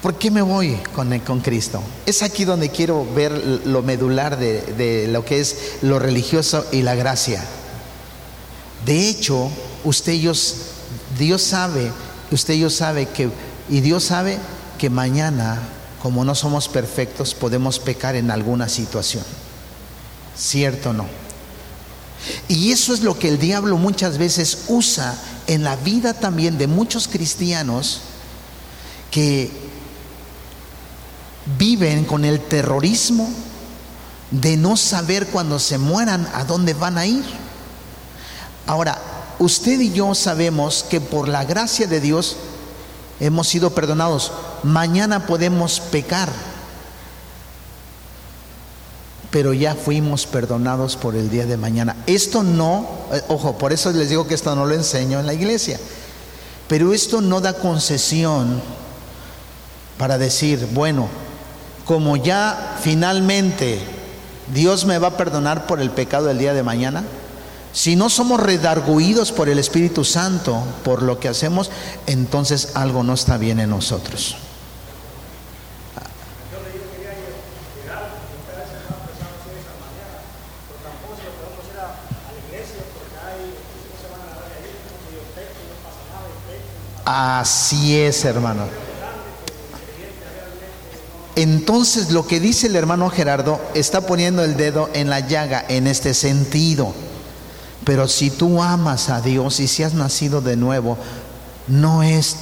¿Por 0.00 0.16
qué 0.16 0.30
me 0.30 0.42
voy 0.42 0.78
con, 0.94 1.18
con, 1.20 1.40
Cristo? 1.40 1.82
Es 2.04 2.22
aquí 2.22 2.44
donde 2.44 2.70
quiero 2.70 3.06
ver 3.14 3.32
lo 3.64 3.82
medular 3.82 4.38
de, 4.38 4.60
de 4.60 5.08
lo 5.08 5.24
que 5.24 5.40
es 5.40 5.76
lo 5.82 5.98
religioso 5.98 6.66
y 6.72 6.82
la 6.82 6.94
gracia. 6.94 7.42
De 8.84 9.08
hecho, 9.08 9.50
usted 9.84 10.12
y 10.12 10.28
Dios 11.18 11.42
sabe, 11.42 11.90
usted 12.30 12.54
y 12.54 12.70
sabe 12.70 13.08
que, 13.08 13.30
y 13.68 13.80
Dios 13.80 14.04
sabe 14.04 14.38
que 14.78 14.90
mañana, 14.90 15.58
como 16.02 16.24
no 16.24 16.34
somos 16.34 16.68
perfectos, 16.68 17.34
podemos 17.34 17.78
pecar 17.78 18.16
en 18.16 18.30
alguna 18.30 18.68
situación. 18.68 19.24
¿Cierto 20.36 20.90
o 20.90 20.92
no? 20.92 21.06
Y 22.48 22.72
eso 22.72 22.94
es 22.94 23.02
lo 23.02 23.18
que 23.18 23.28
el 23.28 23.38
diablo 23.38 23.76
muchas 23.76 24.18
veces 24.18 24.64
usa 24.68 25.14
en 25.46 25.62
la 25.62 25.76
vida 25.76 26.14
también 26.14 26.58
de 26.58 26.66
muchos 26.66 27.08
cristianos 27.08 28.00
que 29.10 29.50
viven 31.58 32.04
con 32.04 32.24
el 32.24 32.40
terrorismo 32.40 33.28
de 34.30 34.56
no 34.56 34.76
saber 34.76 35.26
cuando 35.28 35.58
se 35.58 35.78
mueran 35.78 36.28
a 36.34 36.44
dónde 36.44 36.74
van 36.74 36.98
a 36.98 37.06
ir. 37.06 37.24
Ahora, 38.66 38.98
usted 39.38 39.80
y 39.80 39.92
yo 39.92 40.14
sabemos 40.14 40.84
que 40.88 41.00
por 41.00 41.28
la 41.28 41.44
gracia 41.44 41.86
de 41.86 42.00
Dios 42.00 42.36
hemos 43.20 43.48
sido 43.48 43.70
perdonados. 43.70 44.32
Mañana 44.62 45.26
podemos 45.26 45.80
pecar, 45.80 46.30
pero 49.30 49.52
ya 49.52 49.74
fuimos 49.74 50.26
perdonados 50.26 50.96
por 50.96 51.14
el 51.14 51.30
día 51.30 51.46
de 51.46 51.56
mañana. 51.56 51.96
Esto 52.06 52.42
no, 52.42 52.88
eh, 53.12 53.22
ojo, 53.28 53.58
por 53.58 53.72
eso 53.72 53.90
les 53.92 54.08
digo 54.08 54.26
que 54.26 54.34
esto 54.34 54.54
no 54.54 54.66
lo 54.66 54.74
enseño 54.74 55.20
en 55.20 55.26
la 55.26 55.34
iglesia, 55.34 55.78
pero 56.68 56.94
esto 56.94 57.20
no 57.20 57.40
da 57.40 57.54
concesión 57.54 58.62
para 59.98 60.18
decir, 60.18 60.68
bueno, 60.72 61.08
como 61.84 62.16
ya 62.16 62.78
finalmente 62.80 63.78
Dios 64.52 64.84
me 64.86 64.98
va 64.98 65.08
a 65.08 65.16
perdonar 65.16 65.66
por 65.66 65.80
el 65.80 65.90
pecado 65.90 66.26
del 66.26 66.38
día 66.38 66.54
de 66.54 66.62
mañana, 66.62 67.04
si 67.74 67.96
no 67.96 68.08
somos 68.08 68.38
redarguidos 68.38 69.32
por 69.32 69.48
el 69.48 69.58
Espíritu 69.58 70.04
Santo 70.04 70.62
por 70.84 71.02
lo 71.02 71.18
que 71.18 71.28
hacemos, 71.28 71.72
entonces 72.06 72.70
algo 72.74 73.02
no 73.02 73.14
está 73.14 73.36
bien 73.36 73.58
en 73.58 73.70
nosotros. 73.70 74.36
Así 87.04 87.98
es, 87.98 88.24
hermano. 88.24 88.66
Entonces 91.34 92.12
lo 92.12 92.24
que 92.26 92.38
dice 92.38 92.68
el 92.68 92.76
hermano 92.76 93.10
Gerardo 93.10 93.60
está 93.74 94.02
poniendo 94.06 94.44
el 94.44 94.56
dedo 94.56 94.88
en 94.94 95.10
la 95.10 95.18
llaga 95.18 95.64
en 95.68 95.88
este 95.88 96.14
sentido. 96.14 96.94
Pero 97.84 98.08
si 98.08 98.30
tú 98.30 98.62
amas 98.62 99.10
a 99.10 99.20
Dios 99.20 99.60
y 99.60 99.68
si 99.68 99.82
has 99.82 99.94
nacido 99.94 100.40
de 100.40 100.56
nuevo, 100.56 100.96
no 101.68 102.02
es 102.02 102.36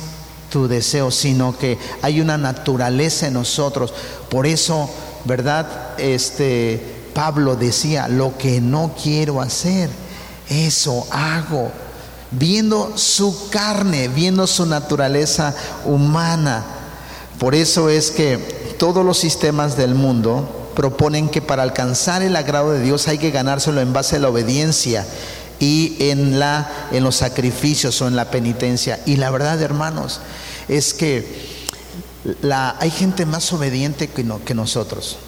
tu 0.50 0.68
deseo, 0.68 1.10
sino 1.10 1.56
que 1.58 1.78
hay 2.02 2.20
una 2.20 2.38
naturaleza 2.38 3.26
en 3.26 3.34
nosotros. 3.34 3.92
Por 4.28 4.46
eso, 4.46 4.88
¿verdad? 5.24 5.98
Este 5.98 7.02
Pablo 7.14 7.56
decía, 7.56 8.08
lo 8.08 8.36
que 8.38 8.60
no 8.60 8.94
quiero 9.00 9.40
hacer, 9.40 9.90
eso 10.48 11.06
hago. 11.10 11.70
Viendo 12.30 12.96
su 12.96 13.50
carne, 13.50 14.08
viendo 14.08 14.46
su 14.46 14.64
naturaleza 14.64 15.54
humana. 15.84 16.64
Por 17.38 17.54
eso 17.54 17.88
es 17.90 18.10
que 18.10 18.74
todos 18.78 19.04
los 19.04 19.18
sistemas 19.18 19.76
del 19.76 19.94
mundo 19.94 20.61
proponen 20.74 21.28
que 21.28 21.42
para 21.42 21.62
alcanzar 21.62 22.22
el 22.22 22.36
agrado 22.36 22.72
de 22.72 22.80
Dios 22.80 23.08
hay 23.08 23.18
que 23.18 23.30
ganárselo 23.30 23.80
en 23.80 23.92
base 23.92 24.16
a 24.16 24.18
la 24.18 24.28
obediencia 24.28 25.06
y 25.58 25.96
en, 26.00 26.38
la, 26.38 26.70
en 26.90 27.04
los 27.04 27.16
sacrificios 27.16 28.00
o 28.02 28.08
en 28.08 28.16
la 28.16 28.30
penitencia. 28.30 29.00
Y 29.06 29.16
la 29.16 29.30
verdad, 29.30 29.60
hermanos, 29.62 30.20
es 30.68 30.92
que 30.92 31.52
hay 32.50 32.90
gente 32.90 33.26
más 33.26 33.52
obediente 33.52 34.08
que, 34.08 34.26
que 34.44 34.54
nosotros, 34.54 35.18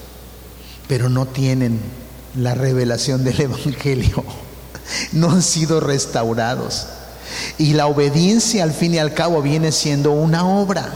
pero 0.89 1.09
no 1.09 1.27
tienen 1.27 1.81
la 2.37 2.55
revelación 2.55 3.25
del 3.25 3.41
Evangelio, 3.41 4.25
no 5.13 5.31
han 5.31 5.43
sido 5.43 5.81
restaurados. 5.81 6.87
Y 7.59 7.75
la 7.75 7.87
obediencia 7.87 8.65
al 8.65 8.73
fin 8.73 8.95
y 8.95 8.99
al 8.99 9.15
cabo 9.15 9.41
viene 9.43 9.73
siendo 9.73 10.13
una 10.13 10.47
obra, 10.47 10.89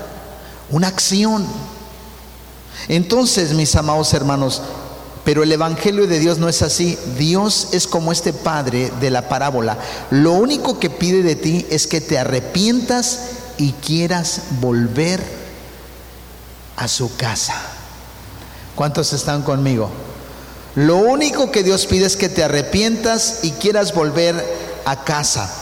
una 0.71 0.89
acción. 0.89 1.47
Entonces, 2.89 3.53
mis 3.53 3.77
amados 3.77 4.15
hermanos, 4.15 4.63
pero 5.25 5.43
el 5.43 5.53
Evangelio 5.53 6.07
de 6.07 6.19
Dios 6.19 6.39
no 6.39 6.49
es 6.49 6.63
así. 6.63 6.99
Dios 7.19 7.69
es 7.73 7.87
como 7.87 8.13
este 8.13 8.33
Padre 8.33 8.91
de 8.99 9.11
la 9.11 9.29
parábola. 9.29 9.77
Lo 10.11 10.33
único 10.33 10.79
que 10.79 10.89
pide 10.89 11.23
de 11.23 11.37
ti 11.37 11.67
es 11.69 11.87
que 11.87 12.01
te 12.01 12.19
arrepientas 12.19 13.21
y 13.59 13.73
quieras 13.73 14.41
volver 14.61 15.23
a 16.77 16.89
su 16.89 17.15
casa. 17.17 17.61
¿Cuántos 18.75 19.13
están 19.13 19.43
conmigo? 19.43 19.91
Lo 20.77 20.97
único 20.97 21.51
que 21.51 21.63
Dios 21.63 21.85
pide 21.85 22.07
es 22.07 22.17
que 22.17 22.31
te 22.31 22.45
arrepientas 22.45 23.41
y 23.43 23.51
quieras 23.51 23.93
volver 23.93 24.35
a 24.87 25.05
casa. 25.05 25.53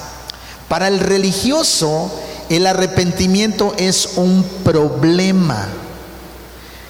Para 0.69 0.87
el 0.87 1.01
religioso, 1.01 2.09
el 2.51 2.69
arrepentimiento 2.69 3.75
es 3.79 4.11
un 4.17 4.45
problema 4.63 5.67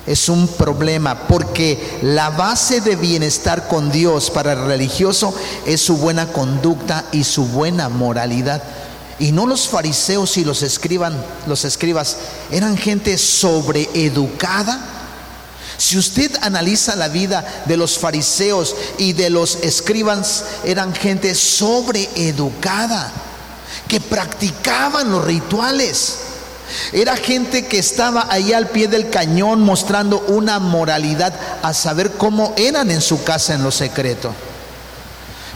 es 0.07 0.29
un 0.29 0.47
problema 0.47 1.27
porque 1.27 1.99
la 2.03 2.31
base 2.31 2.81
de 2.81 2.95
bienestar 2.95 3.67
con 3.67 3.91
Dios 3.91 4.31
para 4.31 4.53
el 4.53 4.65
religioso 4.65 5.35
es 5.67 5.81
su 5.81 5.97
buena 5.97 6.33
conducta 6.33 7.05
y 7.11 7.25
su 7.25 7.47
buena 7.47 7.89
moralidad. 7.89 8.63
Y 9.19 9.33
no 9.33 9.47
los 9.47 9.67
fariseos 9.67 10.37
y 10.37 10.45
los 10.45 10.63
escriban, 10.63 11.17
los 11.47 11.65
escribas 11.65 12.19
eran 12.53 12.77
gente 12.77 13.19
sobreeducada. 13.19 14.79
Si 15.79 15.99
usted 15.99 16.31
analiza 16.43 16.95
la 16.95 17.09
vida 17.09 17.65
de 17.67 17.77
los 17.77 17.99
fariseos 17.99 18.77
y 18.99 19.13
de 19.13 19.31
los 19.31 19.57
escribas, 19.57 20.45
eran 20.65 20.95
gente 20.95 21.35
sobreeducada 21.35 23.11
que 23.89 24.01
practicaban 24.01 25.11
los 25.11 25.25
rituales 25.25 26.26
era 26.93 27.17
gente 27.17 27.67
que 27.67 27.79
estaba 27.79 28.27
ahí 28.31 28.53
al 28.53 28.69
pie 28.69 28.89
del 28.89 29.11
cañón 29.11 29.61
mostrando 29.61 30.21
una 30.29 30.59
moralidad 30.59 31.35
a 31.63 31.75
saber 31.75 32.13
cómo 32.13 32.55
eran 32.57 32.91
en 32.91 33.01
su 33.01 33.23
casa 33.25 33.55
en 33.55 33.63
lo 33.63 33.71
secreto. 33.71 34.33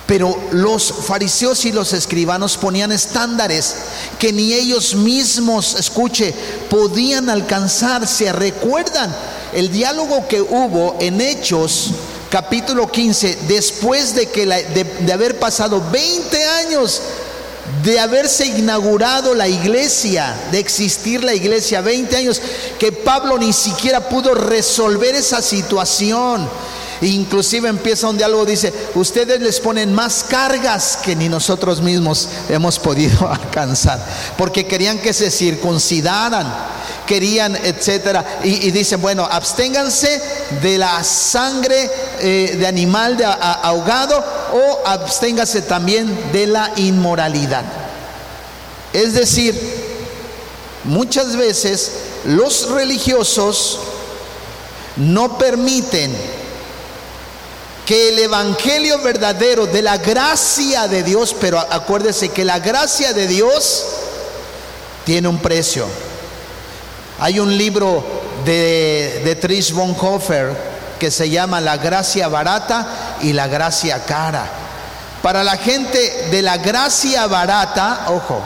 Pero 0.07 0.37
los 0.51 0.93
fariseos 0.93 1.65
y 1.67 1.73
los 1.73 1.93
escribanos 1.93 2.57
ponían 2.57 2.91
estándares 2.91 3.77
que 4.19 4.33
ni 4.33 4.53
ellos 4.53 4.97
mismos, 4.97 5.77
escuche, 5.77 6.35
podían 6.69 7.31
alcanzar. 7.31 8.09
¿Se 8.09 8.33
recuerdan 8.33 9.15
el 9.53 9.71
diálogo 9.71 10.27
que 10.27 10.41
hubo 10.41 10.97
en 11.01 11.21
Hechos 11.21 11.93
capítulo 12.29 12.91
15 12.91 13.39
después 13.47 14.15
de, 14.15 14.27
que 14.27 14.47
de, 14.47 14.85
de 14.85 15.13
haber 15.13 15.39
pasado 15.39 15.83
20 15.93 16.45
años 16.45 17.03
de 17.83 17.99
haberse 17.99 18.47
inaugurado 18.47 19.35
la 19.35 19.49
iglesia, 19.49 20.37
de 20.51 20.59
existir 20.59 21.25
la 21.25 21.35
iglesia, 21.35 21.81
20 21.81 22.17
años, 22.17 22.41
que 22.79 22.93
Pablo 22.93 23.39
ni 23.39 23.53
siquiera 23.53 24.09
pudo 24.09 24.35
resolver 24.35 25.15
esa 25.15 25.41
situación. 25.41 26.49
Inclusive 27.03 27.69
empieza 27.69 28.09
un 28.09 28.19
diálogo, 28.19 28.45
dice, 28.45 28.73
ustedes 28.95 29.41
les 29.41 29.59
ponen 29.59 29.95
más 29.95 30.25
cargas 30.29 30.99
que 31.03 31.17
ni 31.17 31.31
nosotros 31.31 31.81
mismos 31.81 32.29
hemos 32.51 32.79
podido 32.79 33.29
alcanzar, 33.33 34.05
porque 34.37 34.67
querían 34.67 34.99
que 34.99 35.15
se 35.15 35.31
circuncidaran, 35.31 36.47
querían, 37.11 37.57
etcétera. 37.57 38.39
Y, 38.45 38.71
dicen, 38.71 39.03
bueno, 39.03 39.27
absténganse 39.29 40.23
de 40.63 40.79
la 40.79 41.03
sangre 41.03 41.91
eh, 42.21 42.55
de 42.57 42.67
animal 42.69 43.17
de, 43.17 43.25
ahogado 43.25 44.25
o 44.53 44.87
absténgase 44.87 45.63
también 45.63 46.31
de 46.31 46.47
la 46.47 46.71
inmoralidad. 46.77 47.65
Es 48.93 49.15
decir, 49.15 49.61
muchas 50.85 51.35
veces 51.35 51.91
los 52.27 52.71
religiosos 52.71 53.81
no 54.95 55.37
permiten 55.37 56.17
que 57.87 58.11
el 58.11 58.21
Evangelio 58.21 59.01
verdadero 59.01 59.67
de 59.67 59.83
la 59.83 59.99
gracia 59.99 60.87
de 60.87 61.03
Dios, 61.03 61.35
pero 61.41 61.59
acuérdese 61.59 62.29
que 62.29 62.45
la 62.45 62.61
gracia 62.61 63.13
de 63.13 63.27
Dios 63.27 63.85
tiene 65.05 65.27
un 65.27 65.39
precio. 65.39 65.89
Hay 67.21 67.39
un 67.39 67.57
libro 67.57 68.03
de, 68.45 69.23
de 69.25 69.37
Trish 69.37 69.73
Bonhoeffer 69.73 70.57
que 70.99 71.11
se 71.11 71.31
llama 71.31 71.61
la 71.61 71.77
gracia 71.77 72.29
barata 72.29 73.19
y 73.23 73.33
la 73.33 73.47
gracia 73.49 74.05
cara. 74.05 74.47
Para 75.23 75.45
la 75.45 75.57
gente 75.57 76.29
de 76.31 76.43
la 76.43 76.57
gracia 76.57 77.27
barata, 77.27 78.07
ojo, 78.09 78.41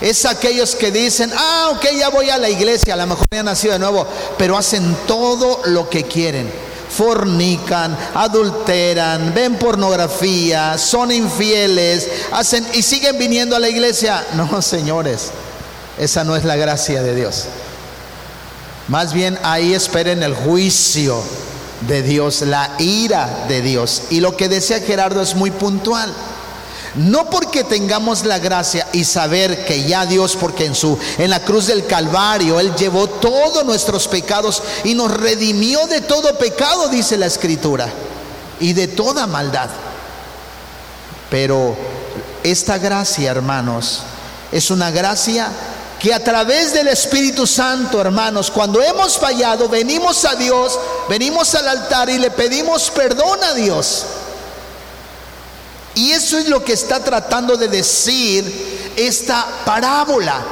es 0.00 0.24
aquellos 0.24 0.74
que 0.74 0.90
dicen, 0.90 1.32
ah, 1.36 1.70
ok, 1.72 1.86
ya 1.98 2.08
voy 2.08 2.30
a 2.30 2.38
la 2.38 2.48
iglesia, 2.48 2.94
a 2.94 2.96
lo 2.96 3.06
mejor 3.06 3.26
ya 3.30 3.42
nacido 3.42 3.72
de 3.72 3.78
nuevo, 3.80 4.06
pero 4.38 4.56
hacen 4.56 4.96
todo 5.06 5.62
lo 5.66 5.88
que 5.88 6.04
quieren 6.04 6.64
fornican, 6.94 7.96
adulteran, 8.14 9.34
ven 9.34 9.56
pornografía, 9.56 10.78
son 10.78 11.10
infieles, 11.10 12.08
hacen 12.32 12.64
y 12.72 12.82
siguen 12.82 13.18
viniendo 13.18 13.56
a 13.56 13.58
la 13.58 13.68
iglesia. 13.68 14.24
No, 14.34 14.62
señores, 14.62 15.30
esa 15.98 16.22
no 16.22 16.36
es 16.36 16.44
la 16.44 16.56
gracia 16.56 17.02
de 17.02 17.14
Dios. 17.16 17.46
Más 18.88 19.12
bien 19.12 19.38
ahí 19.42 19.74
esperen 19.74 20.22
el 20.22 20.34
juicio 20.34 21.22
de 21.88 22.02
Dios, 22.02 22.42
la 22.42 22.70
ira 22.78 23.46
de 23.48 23.62
Dios. 23.62 24.02
Y 24.10 24.20
lo 24.20 24.36
que 24.36 24.48
decía 24.48 24.80
Gerardo 24.80 25.22
es 25.22 25.34
muy 25.34 25.50
puntual. 25.50 26.12
No 26.96 27.28
porque 27.28 27.64
tengamos 27.64 28.24
la 28.24 28.38
gracia 28.38 28.86
y 28.92 29.02
saber 29.04 29.64
que 29.64 29.84
ya 29.84 30.06
Dios, 30.06 30.36
porque 30.36 30.64
en 30.64 30.76
su 30.76 30.96
en 31.18 31.28
la 31.28 31.40
cruz 31.40 31.66
del 31.66 31.86
Calvario 31.86 32.60
él 32.60 32.72
llevó 32.76 33.08
todos 33.08 33.64
nuestros 33.64 34.06
pecados 34.06 34.62
y 34.84 34.94
nos 34.94 35.10
redimió 35.10 35.86
de 35.88 36.02
todo 36.02 36.38
pecado, 36.38 36.88
dice 36.88 37.16
la 37.16 37.26
escritura, 37.26 37.88
y 38.60 38.74
de 38.74 38.86
toda 38.86 39.26
maldad. 39.26 39.70
Pero 41.30 41.74
esta 42.44 42.78
gracia, 42.78 43.32
hermanos, 43.32 44.02
es 44.52 44.70
una 44.70 44.92
gracia 44.92 45.48
que 46.04 46.12
a 46.12 46.22
través 46.22 46.74
del 46.74 46.88
Espíritu 46.88 47.46
Santo, 47.46 47.98
hermanos, 47.98 48.50
cuando 48.50 48.82
hemos 48.82 49.16
fallado, 49.16 49.70
venimos 49.70 50.26
a 50.26 50.34
Dios, 50.34 50.78
venimos 51.08 51.54
al 51.54 51.66
altar 51.66 52.10
y 52.10 52.18
le 52.18 52.30
pedimos 52.30 52.90
perdón 52.90 53.42
a 53.42 53.54
Dios. 53.54 54.04
Y 55.94 56.12
eso 56.12 56.36
es 56.36 56.46
lo 56.50 56.62
que 56.62 56.74
está 56.74 57.02
tratando 57.02 57.56
de 57.56 57.68
decir 57.68 58.92
esta 58.96 59.46
parábola. 59.64 60.44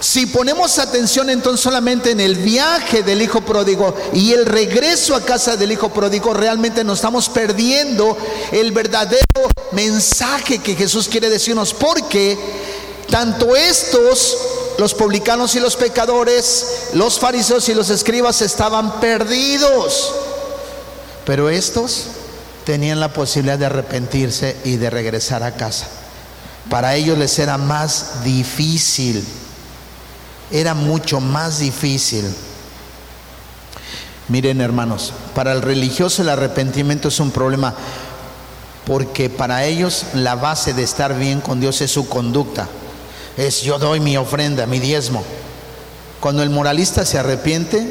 Si 0.00 0.24
ponemos 0.24 0.78
atención 0.78 1.28
entonces 1.28 1.60
solamente 1.60 2.12
en 2.12 2.20
el 2.20 2.36
viaje 2.36 3.02
del 3.02 3.20
hijo 3.20 3.42
pródigo 3.42 3.94
y 4.14 4.32
el 4.32 4.46
regreso 4.46 5.14
a 5.14 5.20
casa 5.20 5.58
del 5.58 5.70
hijo 5.70 5.90
pródigo, 5.90 6.32
realmente 6.32 6.82
nos 6.82 7.00
estamos 7.00 7.28
perdiendo 7.28 8.16
el 8.52 8.72
verdadero 8.72 9.50
mensaje 9.72 10.60
que 10.60 10.74
Jesús 10.74 11.08
quiere 11.08 11.28
decirnos, 11.28 11.74
porque 11.74 12.38
tanto 13.10 13.54
estos, 13.54 14.36
los 14.78 14.94
publicanos 14.94 15.56
y 15.56 15.60
los 15.60 15.74
pecadores, 15.74 16.90
los 16.94 17.18
fariseos 17.18 17.68
y 17.68 17.74
los 17.74 17.90
escribas 17.90 18.40
estaban 18.42 19.00
perdidos, 19.00 20.14
pero 21.26 21.50
estos 21.50 22.06
tenían 22.64 23.00
la 23.00 23.12
posibilidad 23.12 23.58
de 23.58 23.66
arrepentirse 23.66 24.56
y 24.64 24.76
de 24.76 24.88
regresar 24.88 25.42
a 25.42 25.56
casa. 25.56 25.88
Para 26.70 26.94
ellos 26.94 27.18
les 27.18 27.36
era 27.40 27.58
más 27.58 28.22
difícil, 28.22 29.24
era 30.52 30.74
mucho 30.74 31.20
más 31.20 31.58
difícil. 31.58 32.32
Miren 34.28 34.60
hermanos, 34.60 35.12
para 35.34 35.52
el 35.52 35.62
religioso 35.62 36.22
el 36.22 36.28
arrepentimiento 36.28 37.08
es 37.08 37.18
un 37.18 37.32
problema 37.32 37.74
porque 38.86 39.28
para 39.28 39.64
ellos 39.64 40.04
la 40.14 40.36
base 40.36 40.72
de 40.72 40.84
estar 40.84 41.18
bien 41.18 41.40
con 41.40 41.58
Dios 41.58 41.80
es 41.80 41.90
su 41.90 42.08
conducta. 42.08 42.68
Es 43.38 43.62
yo 43.62 43.78
doy 43.78 44.00
mi 44.00 44.18
ofrenda, 44.18 44.66
mi 44.66 44.80
diezmo. 44.80 45.24
Cuando 46.20 46.42
el 46.42 46.50
moralista 46.50 47.06
se 47.06 47.18
arrepiente, 47.18 47.86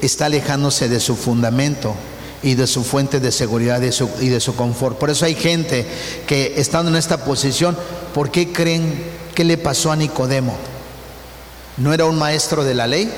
está 0.00 0.26
alejándose 0.26 0.88
de 0.88 1.00
su 1.00 1.16
fundamento, 1.16 1.96
y 2.42 2.54
de 2.54 2.66
su 2.66 2.82
fuente 2.82 3.20
de 3.20 3.30
seguridad 3.30 3.80
y 3.80 4.28
de 4.28 4.40
su, 4.40 4.56
confort. 4.56 4.98
Por 4.98 5.10
eso 5.10 5.24
hay 5.24 5.34
gente 5.34 5.86
que 6.26 6.54
estando 6.56 6.90
en 6.90 6.96
esta 6.96 7.24
posición, 7.24 7.76
¿por 8.12 8.30
qué 8.30 8.52
creen 8.52 9.02
que 9.34 9.44
le 9.44 9.58
pasó 9.58 9.92
a 9.92 9.96
Nicodemo? 9.96 10.56
¿No 11.76 11.94
era 11.94 12.04
un 12.04 12.18
maestro 12.18 12.64
de 12.64 12.74
la 12.74 12.86
ley? 12.86 13.10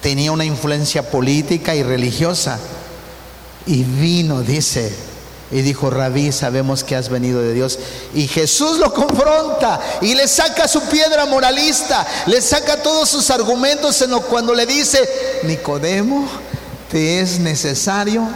Tenía 0.00 0.32
una 0.32 0.44
influencia 0.44 1.10
política 1.10 1.76
y 1.76 1.82
religiosa. 1.84 2.58
Y 3.66 3.84
vino, 3.84 4.42
dice, 4.42 4.92
y 5.52 5.60
dijo, 5.60 5.90
Rabí, 5.90 6.32
sabemos 6.32 6.82
que 6.82 6.96
has 6.96 7.10
venido 7.10 7.42
de 7.42 7.52
Dios. 7.52 7.78
Y 8.14 8.26
Jesús 8.26 8.78
lo 8.78 8.92
confronta 8.92 9.78
y 10.00 10.14
le 10.14 10.26
saca 10.26 10.66
su 10.66 10.80
piedra 10.84 11.26
moralista, 11.26 12.06
le 12.26 12.40
saca 12.40 12.82
todos 12.82 13.10
sus 13.10 13.30
argumentos 13.30 14.00
en 14.00 14.18
cuando 14.20 14.54
le 14.54 14.64
dice, 14.64 14.98
Nicodemo, 15.44 16.26
te 16.90 17.20
es 17.20 17.38
necesario 17.38 18.26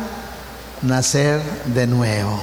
nacer 0.82 1.40
de 1.66 1.86
nuevo. 1.86 2.42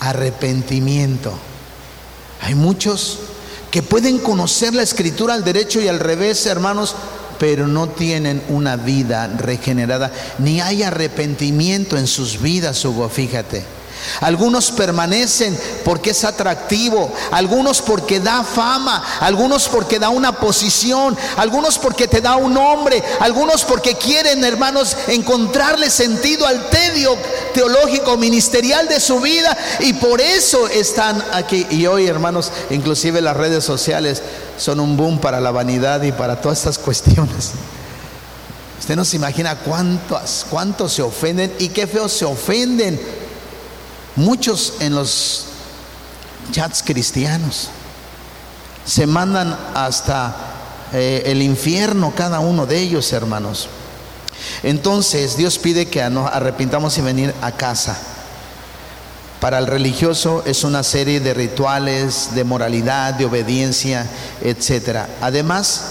Arrepentimiento. 0.00 1.32
Hay 2.40 2.54
muchos 2.54 3.18
que 3.70 3.82
pueden 3.82 4.18
conocer 4.18 4.74
la 4.74 4.82
escritura 4.82 5.34
al 5.34 5.44
derecho 5.44 5.80
y 5.80 5.88
al 5.88 6.00
revés, 6.00 6.46
hermanos, 6.46 6.94
pero 7.38 7.66
no 7.66 7.88
tienen 7.88 8.42
una 8.48 8.76
vida 8.76 9.26
regenerada, 9.26 10.12
ni 10.38 10.60
hay 10.60 10.82
arrepentimiento 10.82 11.96
en 11.96 12.06
sus 12.06 12.40
vidas, 12.40 12.84
Hugo, 12.84 13.08
fíjate. 13.08 13.77
Algunos 14.20 14.70
permanecen 14.72 15.58
porque 15.84 16.10
es 16.10 16.24
atractivo, 16.24 17.12
algunos 17.30 17.82
porque 17.82 18.20
da 18.20 18.42
fama, 18.42 19.02
algunos 19.20 19.68
porque 19.68 19.98
da 19.98 20.08
una 20.08 20.32
posición, 20.32 21.16
algunos 21.36 21.78
porque 21.78 22.08
te 22.08 22.20
da 22.20 22.36
un 22.36 22.54
nombre, 22.54 23.02
algunos 23.20 23.64
porque 23.64 23.94
quieren, 23.94 24.44
hermanos, 24.44 24.96
encontrarle 25.08 25.90
sentido 25.90 26.46
al 26.46 26.68
tedio 26.70 27.16
teológico 27.54 28.16
ministerial 28.16 28.88
de 28.88 29.00
su 29.00 29.20
vida 29.20 29.56
y 29.80 29.92
por 29.94 30.20
eso 30.20 30.68
están 30.68 31.22
aquí. 31.32 31.66
Y 31.70 31.86
hoy, 31.86 32.06
hermanos, 32.06 32.50
inclusive 32.70 33.20
las 33.20 33.36
redes 33.36 33.64
sociales 33.64 34.22
son 34.56 34.80
un 34.80 34.96
boom 34.96 35.18
para 35.20 35.40
la 35.40 35.50
vanidad 35.50 36.02
y 36.02 36.12
para 36.12 36.40
todas 36.40 36.58
estas 36.58 36.78
cuestiones. 36.78 37.52
Usted 38.78 38.96
no 38.96 39.04
se 39.04 39.16
imagina 39.16 39.56
cuántos, 39.56 40.46
cuántos 40.48 40.92
se 40.92 41.02
ofenden 41.02 41.52
y 41.58 41.68
qué 41.68 41.86
feos 41.86 42.12
se 42.12 42.24
ofenden 42.24 42.98
Muchos 44.18 44.74
en 44.80 44.96
los 44.96 45.44
chats 46.50 46.82
cristianos 46.82 47.68
se 48.84 49.06
mandan 49.06 49.56
hasta 49.76 50.34
eh, 50.92 51.22
el 51.26 51.40
infierno 51.40 52.12
cada 52.16 52.40
uno 52.40 52.66
de 52.66 52.80
ellos, 52.80 53.12
hermanos. 53.12 53.68
Entonces 54.64 55.36
Dios 55.36 55.60
pide 55.60 55.86
que 55.86 56.10
nos 56.10 56.28
arrepintamos 56.32 56.98
y 56.98 57.02
venir 57.02 57.32
a 57.42 57.52
casa. 57.52 57.96
Para 59.40 59.58
el 59.58 59.68
religioso 59.68 60.42
es 60.44 60.64
una 60.64 60.82
serie 60.82 61.20
de 61.20 61.32
rituales, 61.32 62.30
de 62.34 62.42
moralidad, 62.42 63.14
de 63.14 63.24
obediencia, 63.24 64.04
etc. 64.42 65.06
Además, 65.20 65.82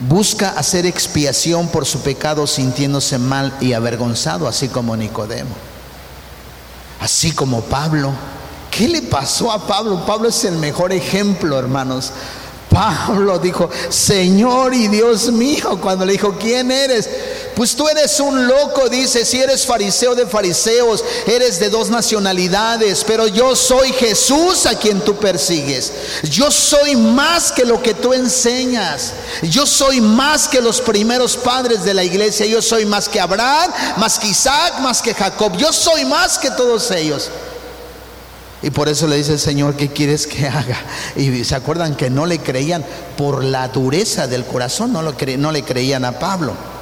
busca 0.00 0.54
hacer 0.56 0.86
expiación 0.86 1.68
por 1.68 1.84
su 1.84 2.00
pecado 2.00 2.46
sintiéndose 2.46 3.18
mal 3.18 3.54
y 3.60 3.74
avergonzado, 3.74 4.48
así 4.48 4.68
como 4.68 4.96
Nicodemo 4.96 5.73
así 7.04 7.32
como 7.32 7.60
Pablo. 7.60 8.12
¿Qué 8.70 8.88
le 8.88 9.02
pasó 9.02 9.52
a 9.52 9.66
Pablo? 9.66 10.06
Pablo 10.06 10.30
es 10.30 10.44
el 10.44 10.56
mejor 10.56 10.90
ejemplo, 10.90 11.58
hermanos. 11.58 12.12
Pablo 12.70 13.38
dijo, 13.38 13.68
Señor 13.90 14.72
y 14.72 14.88
Dios 14.88 15.30
mío, 15.30 15.78
cuando 15.82 16.06
le 16.06 16.12
dijo, 16.12 16.36
¿quién 16.40 16.70
eres? 16.70 17.08
Pues 17.54 17.76
tú 17.76 17.88
eres 17.88 18.18
un 18.18 18.48
loco, 18.48 18.88
dice, 18.88 19.24
si 19.24 19.40
eres 19.40 19.64
fariseo 19.64 20.16
de 20.16 20.26
fariseos, 20.26 21.04
eres 21.26 21.60
de 21.60 21.68
dos 21.68 21.88
nacionalidades, 21.88 23.04
pero 23.04 23.28
yo 23.28 23.54
soy 23.54 23.92
Jesús 23.92 24.66
a 24.66 24.76
quien 24.76 25.00
tú 25.00 25.16
persigues. 25.16 25.92
Yo 26.24 26.50
soy 26.50 26.96
más 26.96 27.52
que 27.52 27.64
lo 27.64 27.80
que 27.80 27.94
tú 27.94 28.12
enseñas. 28.12 29.12
Yo 29.42 29.66
soy 29.66 30.00
más 30.00 30.48
que 30.48 30.60
los 30.60 30.80
primeros 30.80 31.36
padres 31.36 31.84
de 31.84 31.94
la 31.94 32.02
iglesia. 32.02 32.44
Yo 32.46 32.60
soy 32.60 32.86
más 32.86 33.08
que 33.08 33.20
Abraham, 33.20 33.70
más 33.98 34.18
que 34.18 34.26
Isaac, 34.26 34.80
más 34.80 35.00
que 35.00 35.14
Jacob. 35.14 35.56
Yo 35.56 35.72
soy 35.72 36.04
más 36.04 36.38
que 36.38 36.50
todos 36.50 36.90
ellos. 36.90 37.30
Y 38.62 38.70
por 38.70 38.88
eso 38.88 39.06
le 39.06 39.16
dice 39.16 39.32
el 39.32 39.38
Señor, 39.38 39.76
¿qué 39.76 39.90
quieres 39.90 40.26
que 40.26 40.48
haga? 40.48 40.78
Y 41.14 41.44
se 41.44 41.54
acuerdan 41.54 41.94
que 41.94 42.10
no 42.10 42.26
le 42.26 42.38
creían 42.40 42.84
por 43.16 43.44
la 43.44 43.68
dureza 43.68 44.26
del 44.26 44.44
corazón, 44.44 44.92
no, 44.92 45.02
lo 45.02 45.14
no 45.38 45.52
le 45.52 45.62
creían 45.62 46.04
a 46.04 46.18
Pablo. 46.18 46.73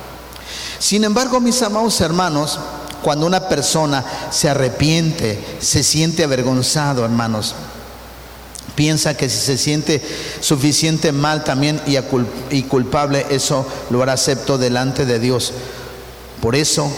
Sin 0.82 1.04
embargo, 1.04 1.38
mis 1.38 1.62
amados 1.62 2.00
hermanos, 2.00 2.58
cuando 3.04 3.24
una 3.24 3.48
persona 3.48 4.04
se 4.32 4.48
arrepiente, 4.48 5.38
se 5.60 5.84
siente 5.84 6.24
avergonzado, 6.24 7.04
hermanos, 7.04 7.54
piensa 8.74 9.16
que 9.16 9.28
si 9.28 9.38
se 9.38 9.58
siente 9.58 10.02
suficiente 10.40 11.12
mal 11.12 11.44
también 11.44 11.80
y 12.50 12.62
culpable, 12.64 13.26
eso 13.30 13.64
lo 13.90 14.02
hará 14.02 14.14
acepto 14.14 14.58
delante 14.58 15.06
de 15.06 15.20
Dios. 15.20 15.52
Por 16.40 16.56
eso 16.56 16.90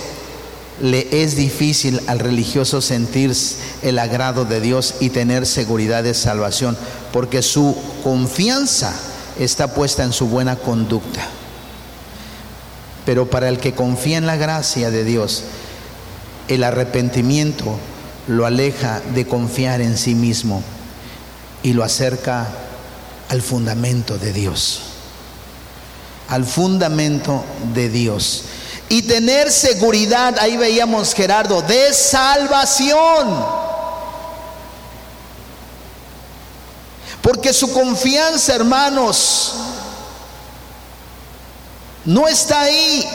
le 0.80 1.22
es 1.22 1.36
difícil 1.36 2.00
al 2.06 2.20
religioso 2.20 2.80
sentir 2.80 3.36
el 3.82 3.98
agrado 3.98 4.46
de 4.46 4.62
Dios 4.62 4.94
y 5.00 5.10
tener 5.10 5.44
seguridad 5.44 6.02
de 6.02 6.14
salvación, 6.14 6.74
porque 7.12 7.42
su 7.42 7.76
confianza 8.02 8.94
está 9.38 9.74
puesta 9.74 10.04
en 10.04 10.14
su 10.14 10.26
buena 10.28 10.56
conducta. 10.56 11.28
Pero 13.04 13.28
para 13.28 13.48
el 13.48 13.58
que 13.58 13.74
confía 13.74 14.18
en 14.18 14.26
la 14.26 14.36
gracia 14.36 14.90
de 14.90 15.04
Dios, 15.04 15.44
el 16.48 16.64
arrepentimiento 16.64 17.78
lo 18.28 18.46
aleja 18.46 19.00
de 19.14 19.26
confiar 19.26 19.80
en 19.80 19.98
sí 19.98 20.14
mismo 20.14 20.62
y 21.62 21.72
lo 21.72 21.84
acerca 21.84 22.48
al 23.28 23.42
fundamento 23.42 24.18
de 24.18 24.32
Dios. 24.32 24.82
Al 26.28 26.44
fundamento 26.44 27.44
de 27.74 27.90
Dios 27.90 28.44
y 28.88 29.02
tener 29.02 29.50
seguridad, 29.50 30.38
ahí 30.38 30.56
veíamos 30.56 31.14
Gerardo, 31.14 31.62
de 31.62 31.92
salvación. 31.92 33.44
Porque 37.22 37.54
su 37.54 37.72
confianza, 37.72 38.54
hermanos, 38.54 39.54
no 42.04 42.28
está 42.28 42.62
ahí. 42.62 43.08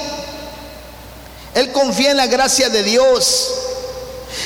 Él 1.54 1.72
confía 1.72 2.12
en 2.12 2.18
la 2.18 2.28
gracia 2.28 2.70
de 2.70 2.84
Dios 2.84 3.52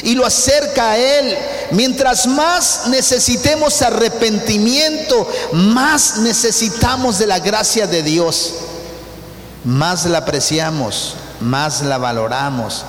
y 0.04 0.16
lo 0.16 0.26
acerca 0.26 0.92
a 0.92 0.98
Él. 0.98 1.38
Mientras 1.72 2.28
más 2.28 2.88
necesitemos 2.88 3.82
arrepentimiento, 3.82 5.28
más 5.54 6.18
necesitamos 6.18 7.20
de 7.20 7.28
la 7.28 7.40
gracia 7.40 7.88
de 7.88 8.04
Dios 8.04 8.54
más 9.64 10.06
la 10.06 10.20
apreciamos, 10.20 11.16
más 11.40 11.82
la 11.82 11.98
valoramos 11.98 12.84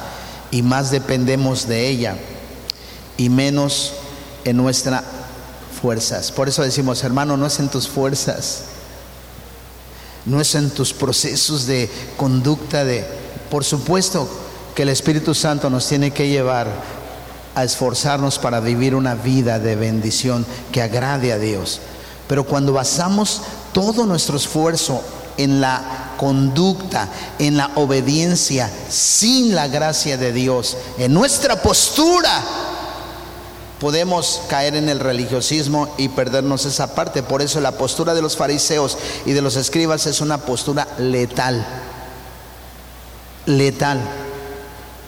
y 0.51 0.63
más 0.63 0.91
dependemos 0.91 1.69
de 1.69 1.89
ella 1.89 2.17
y 3.17 3.29
menos 3.29 3.93
en 4.45 4.57
nuestras 4.57 5.03
fuerzas. 5.81 6.33
Por 6.33 6.49
eso 6.49 6.63
decimos, 6.63 7.05
hermano, 7.05 7.37
no 7.37 7.47
es 7.47 7.59
en 7.61 7.69
tus 7.69 7.89
fuerzas, 7.89 8.63
no 10.27 10.41
es 10.41 10.55
en 10.55 10.71
tus 10.71 10.93
procesos 10.93 11.67
de 11.67 11.91
conducta 12.17 12.85
de, 12.85 13.05
por 13.51 13.65
supuesto 13.65 14.29
que 14.75 14.83
el 14.83 14.89
Espíritu 14.89 15.35
Santo 15.35 15.71
nos 15.71 15.87
tiene 15.87 16.11
que 16.11 16.29
llevar 16.29 16.67
a 17.55 17.65
esforzarnos 17.65 18.39
para 18.39 18.61
vivir 18.61 18.95
una 18.95 19.15
vida 19.15 19.59
de 19.59 19.77
bendición 19.77 20.45
que 20.73 20.83
agrade 20.83 21.33
a 21.33 21.39
Dios. 21.39 21.81
Pero 22.27 22.45
cuando 22.45 22.73
basamos 22.73 23.43
todo 23.73 24.07
nuestro 24.07 24.37
esfuerzo 24.37 25.03
en 25.37 25.61
la 25.61 26.15
conducta, 26.17 27.09
en 27.39 27.57
la 27.57 27.71
obediencia, 27.75 28.71
sin 28.89 29.55
la 29.55 29.69
gracia 29.69 30.17
de 30.17 30.33
Dios, 30.33 30.77
en 30.99 31.13
nuestra 31.13 31.61
postura, 31.63 32.43
podemos 33.85 34.41
caer 34.49 34.77
en 34.77 34.89
el 34.89 34.99
religiosismo 34.99 35.95
y 35.99 36.09
perdernos 36.09 36.65
esa 36.65 36.95
parte. 36.95 37.23
Por 37.23 37.43
eso 37.43 37.61
la 37.61 37.73
postura 37.73 38.15
de 38.15 38.23
los 38.23 38.35
fariseos 38.35 38.97
y 39.27 39.33
de 39.33 39.43
los 39.43 39.57
escribas 39.57 40.07
es 40.07 40.23
una 40.23 40.39
postura 40.39 40.89
letal. 40.99 41.67
Letal. 43.45 44.01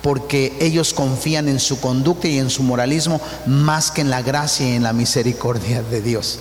Porque 0.03 0.59
ellos 0.61 0.93
confían 0.93 1.49
en 1.49 1.59
su 1.59 1.81
conducta 1.81 2.29
y 2.29 2.39
en 2.39 2.51
su 2.51 2.63
moralismo 2.65 3.19
más 3.47 3.91
que 3.91 4.03
en 4.03 4.11
la 4.11 4.21
gracia 4.21 4.69
y 4.69 4.77
en 4.77 4.83
la 4.83 4.93
misericordia 4.93 5.83
de 5.83 6.03
Dios. 6.03 6.39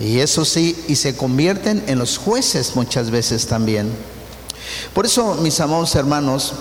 Y 0.00 0.18
eso 0.18 0.44
sí, 0.44 0.76
y 0.88 0.96
se 0.96 1.16
convierten 1.16 1.84
en 1.86 2.00
los 2.00 2.18
jueces 2.18 2.74
muchas 2.74 3.12
veces 3.12 3.46
también. 3.46 3.88
Por 4.92 5.06
eso, 5.06 5.36
mis 5.36 5.60
amados 5.60 5.94
hermanos, 5.94 6.54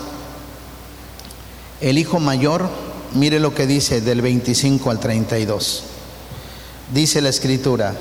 el 1.81 1.97
hijo 1.97 2.19
mayor, 2.19 2.69
mire 3.13 3.39
lo 3.39 3.53
que 3.53 3.67
dice 3.67 4.01
del 4.01 4.21
25 4.21 4.89
al 4.89 4.99
32. 4.99 5.83
Dice 6.93 7.21
la 7.21 7.29
escritura, 7.29 7.93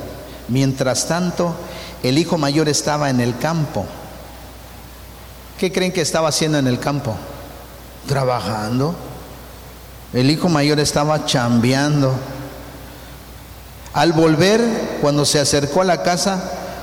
mientras 0.49 1.07
tanto, 1.09 1.55
el 2.03 2.19
hijo 2.19 2.39
mayor 2.39 2.69
estaba 2.69 3.11
en 3.11 3.21
el 3.21 3.39
campo. 3.39 3.87
¿Qué 5.59 5.71
creen 5.71 5.93
que 5.93 6.01
estaba 6.01 6.29
haciendo 6.29 6.59
en 6.59 6.67
el 6.67 6.79
campo? 6.79 7.17
Trabajando. 8.09 8.95
El 10.13 10.31
hijo 10.31 10.49
mayor 10.49 10.81
estaba 10.81 11.25
chambeando 11.25 12.15
al 13.95 14.13
volver, 14.13 14.61
cuando 15.01 15.25
se 15.25 15.39
acercó 15.39 15.83
a 15.83 15.85
la 15.85 16.03
casa, 16.03 16.43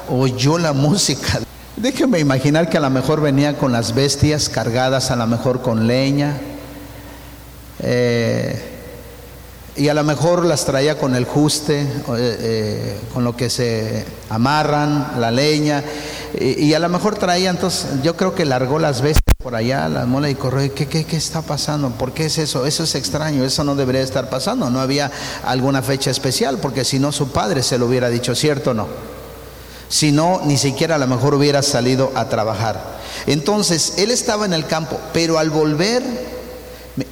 oyó 0.09 0.57
la 0.59 0.73
música. 0.73 1.39
Déjeme 1.75 2.19
imaginar 2.19 2.69
que 2.69 2.77
a 2.77 2.81
lo 2.81 2.89
mejor 2.89 3.19
venía 3.21 3.57
con 3.57 3.71
las 3.71 3.95
bestias 3.95 4.47
cargadas, 4.47 5.09
a 5.09 5.15
lo 5.15 5.25
mejor 5.25 5.61
con 5.61 5.87
leña, 5.87 6.39
eh, 7.79 8.79
y 9.75 9.87
a 9.87 9.93
lo 9.93 10.03
mejor 10.03 10.45
las 10.45 10.65
traía 10.65 10.97
con 10.97 11.15
el 11.15 11.25
juste, 11.25 11.81
eh, 11.81 11.87
eh, 12.17 12.97
con 13.13 13.23
lo 13.23 13.37
que 13.37 13.49
se 13.49 14.05
amarran, 14.29 15.13
la 15.19 15.31
leña, 15.31 15.83
y, 16.37 16.73
a 16.73 16.79
lo 16.79 16.89
mejor 16.89 17.15
traía, 17.15 17.49
entonces 17.49 18.03
yo 18.03 18.15
creo 18.15 18.35
que 18.35 18.45
largó 18.45 18.77
las 18.77 19.01
bestias 19.01 19.23
por 19.41 19.55
allá 19.55 19.89
la 19.89 20.05
mola 20.05 20.29
y 20.29 20.35
corrió, 20.35 20.73
¿qué, 20.75 20.85
qué, 20.85 21.05
¿qué 21.05 21.17
está 21.17 21.41
pasando? 21.41 21.89
¿Por 21.91 22.11
qué 22.11 22.25
es 22.25 22.37
eso? 22.37 22.65
Eso 22.65 22.83
es 22.83 22.93
extraño, 22.93 23.43
eso 23.45 23.63
no 23.63 23.73
debería 23.75 24.01
estar 24.01 24.29
pasando. 24.29 24.69
No 24.69 24.79
había 24.79 25.11
alguna 25.43 25.81
fecha 25.81 26.11
especial, 26.11 26.59
porque 26.59 26.85
si 26.85 26.99
no 26.99 27.11
su 27.11 27.31
padre 27.31 27.63
se 27.63 27.77
lo 27.77 27.87
hubiera 27.87 28.09
dicho, 28.09 28.35
¿cierto 28.35 28.73
no? 28.73 28.87
Si 29.87 30.11
no, 30.11 30.41
ni 30.45 30.57
siquiera 30.57 30.95
a 30.95 30.99
lo 30.99 31.07
mejor 31.07 31.33
hubiera 31.33 31.63
salido 31.63 32.11
a 32.13 32.29
trabajar. 32.29 32.99
Entonces, 33.25 33.93
él 33.97 34.11
estaba 34.11 34.45
en 34.45 34.53
el 34.53 34.67
campo, 34.67 34.99
pero 35.13 35.39
al 35.39 35.49
volver 35.49 36.03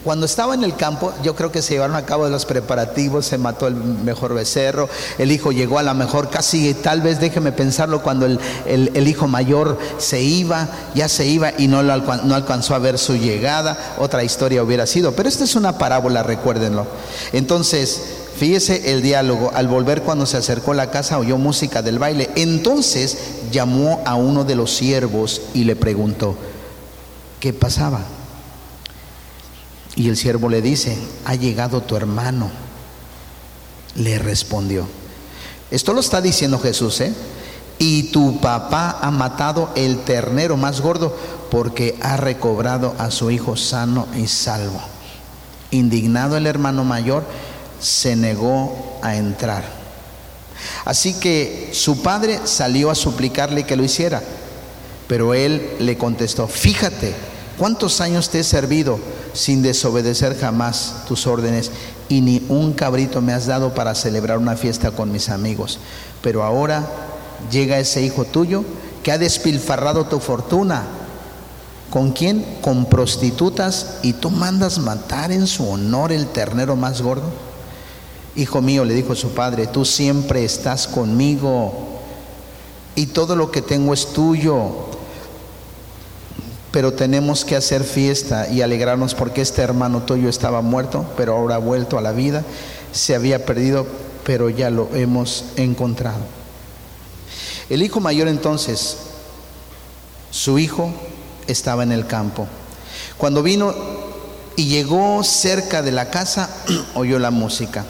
cuando 0.04 0.26
estaba 0.26 0.54
en 0.54 0.64
el 0.64 0.76
campo, 0.76 1.14
yo 1.24 1.36
creo 1.36 1.52
que 1.52 1.62
se 1.62 1.74
llevaron 1.74 1.96
a 1.96 2.06
cabo 2.06 2.28
los 2.30 2.46
preparativos, 2.46 3.26
se 3.26 3.38
mató 3.38 3.68
el 3.68 3.76
mejor 3.76 4.34
becerro, 4.34 4.90
el 5.18 5.32
hijo 5.32 5.52
llegó 5.52 5.80
a 5.80 5.84
la 5.84 5.94
mejor, 5.94 6.30
casi 6.30 6.74
tal 6.74 7.02
vez 7.02 7.20
déjeme 7.20 7.52
pensarlo, 7.52 8.02
cuando 8.02 8.26
el, 8.26 9.08
hijo 9.08 9.28
mayor 9.28 9.78
se 9.98 10.22
iba, 10.22 10.68
ya 10.96 11.08
se 11.08 11.28
iba 11.28 11.52
y 11.58 11.68
no, 11.68 11.84
no 11.84 12.36
alcanzó 12.36 12.76
a 12.76 12.80
ver 12.80 12.98
su 12.98 13.16
llegada, 13.16 13.96
otra 14.00 14.24
historia 14.24 14.64
hubiera 14.64 14.86
sido, 14.88 15.12
pero 15.14 15.30
esta 15.30 15.44
es 15.44 15.56
una 15.56 15.78
parábola, 15.78 16.24
recuérdenlo. 16.24 16.88
Entonces, 17.34 18.02
fíjese 18.38 18.94
el 18.94 19.02
diálogo, 19.02 19.52
al 19.54 19.68
volver 19.68 20.02
cuando 20.02 20.26
se 20.26 20.38
acercó 20.38 20.72
a 20.72 20.76
la 20.76 20.92
casa 20.92 21.20
oyó 21.20 21.38
música 21.38 21.82
del 21.82 22.00
baile, 22.00 22.30
entonces 22.36 23.18
llamó 23.52 24.02
a 24.06 24.16
uno 24.16 24.44
de 24.44 24.56
los 24.56 24.74
siervos 24.74 25.42
y 25.54 25.64
le 25.66 25.76
preguntó, 25.76 26.36
¿qué 27.40 27.54
pasaba? 27.54 28.02
Y 29.98 30.10
el 30.10 30.16
siervo 30.16 30.48
le 30.48 30.62
dice, 30.62 30.96
ha 31.26 31.34
llegado 31.34 31.82
tu 31.82 31.96
hermano. 31.96 32.52
Le 33.96 34.20
respondió. 34.20 34.88
Esto 35.72 35.92
lo 35.92 36.02
está 36.02 36.22
diciendo 36.22 36.60
Jesús, 36.60 37.02
¿eh? 37.02 37.14
Y 37.80 38.04
tu 38.12 38.40
papá 38.40 39.00
ha 39.02 39.10
matado 39.10 39.72
el 39.76 39.98
ternero 40.04 40.56
más 40.56 40.82
gordo 40.82 41.18
porque 41.50 41.98
ha 42.00 42.16
recobrado 42.16 42.94
a 43.00 43.10
su 43.10 43.32
hijo 43.32 43.58
sano 43.58 44.08
y 44.16 44.28
salvo. 44.28 44.80
Indignado 45.72 46.38
el 46.38 46.46
hermano 46.46 46.84
mayor, 46.84 47.24
se 47.80 48.16
negó 48.16 49.00
a 49.02 49.16
entrar. 49.16 49.64
Así 50.86 51.16
que 51.16 51.72
su 51.74 52.04
padre 52.04 52.42
salió 52.44 52.92
a 52.92 52.96
suplicarle 52.96 53.66
que 53.66 53.76
lo 53.76 53.84
hiciera, 53.84 54.22
pero 55.08 55.34
él 55.34 55.76
le 55.80 55.98
contestó, 55.98 56.48
fíjate, 56.48 57.16
¿cuántos 57.58 58.00
años 58.00 58.30
te 58.30 58.42
he 58.42 58.44
servido? 58.44 59.00
Sin 59.38 59.62
desobedecer 59.62 60.36
jamás 60.38 61.04
tus 61.08 61.28
órdenes 61.28 61.72
y 62.10 62.22
ni 62.22 62.44
un 62.50 62.74
cabrito 62.74 63.22
me 63.22 63.34
has 63.34 63.46
dado 63.46 63.74
para 63.74 63.94
celebrar 63.94 64.40
una 64.40 64.56
fiesta 64.56 64.92
con 64.92 65.12
mis 65.12 65.30
amigos. 65.30 65.80
Pero 66.22 66.44
ahora 66.44 66.88
llega 67.52 67.80
ese 67.80 68.02
hijo 68.02 68.26
tuyo 68.26 68.64
que 69.04 69.12
ha 69.12 69.18
despilfarrado 69.18 70.08
tu 70.08 70.20
fortuna. 70.20 70.84
¿Con 71.92 72.12
quién? 72.12 72.58
Con 72.62 72.86
prostitutas 72.86 74.00
y 74.02 74.14
tú 74.14 74.32
mandas 74.32 74.80
matar 74.80 75.32
en 75.32 75.46
su 75.46 75.70
honor 75.70 76.12
el 76.12 76.28
ternero 76.28 76.76
más 76.76 77.02
gordo. 77.02 77.30
Hijo 78.36 78.62
mío, 78.62 78.86
le 78.86 78.96
dijo 78.96 79.16
su 79.16 79.30
padre, 79.30 79.68
tú 79.68 79.86
siempre 79.86 80.44
estás 80.44 80.88
conmigo 80.88 81.74
y 82.96 83.08
todo 83.08 83.36
lo 83.36 83.52
que 83.52 83.62
tengo 83.62 83.94
es 83.94 84.08
tuyo 84.14 84.87
pero 86.78 86.94
tenemos 86.94 87.44
que 87.44 87.56
hacer 87.56 87.84
fiesta 87.84 88.48
y 88.52 88.62
alegrarnos 88.62 89.16
porque 89.16 89.42
este 89.42 89.64
hermano 89.64 90.04
tuyo 90.04 90.30
estaba 90.30 90.62
muerto, 90.62 91.08
pero 91.18 91.36
ahora 91.36 91.56
ha 91.56 91.58
vuelto 91.58 91.98
a 91.98 92.02
la 92.02 92.12
vida, 92.12 92.44
se 92.92 93.16
había 93.16 93.48
perdido, 93.48 93.88
pero 94.24 94.52
ya 94.52 94.70
lo 94.70 94.88
hemos 94.94 95.46
encontrado. 95.56 96.20
El 97.72 97.82
hijo 97.82 98.00
mayor 98.00 98.28
entonces, 98.28 98.96
su 100.30 100.60
hijo 100.60 100.94
estaba 101.48 101.82
en 101.82 101.92
el 101.92 102.06
campo. 102.06 102.46
Cuando 103.18 103.42
vino 103.42 103.74
y 104.56 104.68
llegó 104.68 105.24
cerca 105.24 105.82
de 105.82 105.94
la 105.94 106.12
casa, 106.12 106.48
oyó 106.94 107.18
la 107.18 107.32
música. 107.32 107.86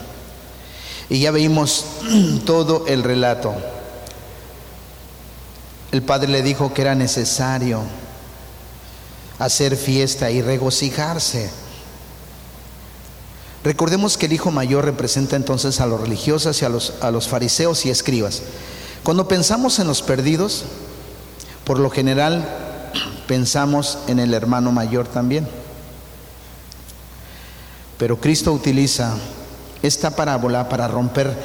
Y 1.10 1.20
ya 1.20 1.30
vimos 1.30 1.84
todo 2.46 2.86
el 2.86 3.02
relato. 3.02 3.54
El 5.92 6.00
padre 6.00 6.30
le 6.30 6.40
dijo 6.40 6.72
que 6.72 6.80
era 6.80 6.94
necesario 6.94 7.82
hacer 9.38 9.76
fiesta 9.76 10.30
y 10.30 10.42
regocijarse. 10.42 11.50
Recordemos 13.64 14.16
que 14.16 14.26
el 14.26 14.32
hijo 14.32 14.50
mayor 14.50 14.84
representa 14.84 15.36
entonces 15.36 15.80
a 15.80 15.86
los 15.86 16.00
religiosos 16.00 16.60
y 16.62 16.64
a 16.64 16.68
los, 16.68 16.94
a 17.00 17.10
los 17.10 17.28
fariseos 17.28 17.84
y 17.86 17.90
escribas. 17.90 18.42
Cuando 19.02 19.28
pensamos 19.28 19.78
en 19.78 19.86
los 19.86 20.02
perdidos, 20.02 20.64
por 21.64 21.78
lo 21.78 21.90
general 21.90 22.46
pensamos 23.26 23.98
en 24.06 24.18
el 24.20 24.32
hermano 24.34 24.72
mayor 24.72 25.06
también. 25.08 25.48
Pero 27.98 28.20
Cristo 28.20 28.52
utiliza 28.52 29.16
esta 29.82 30.14
parábola 30.14 30.68
para 30.68 30.88
romper 30.88 31.36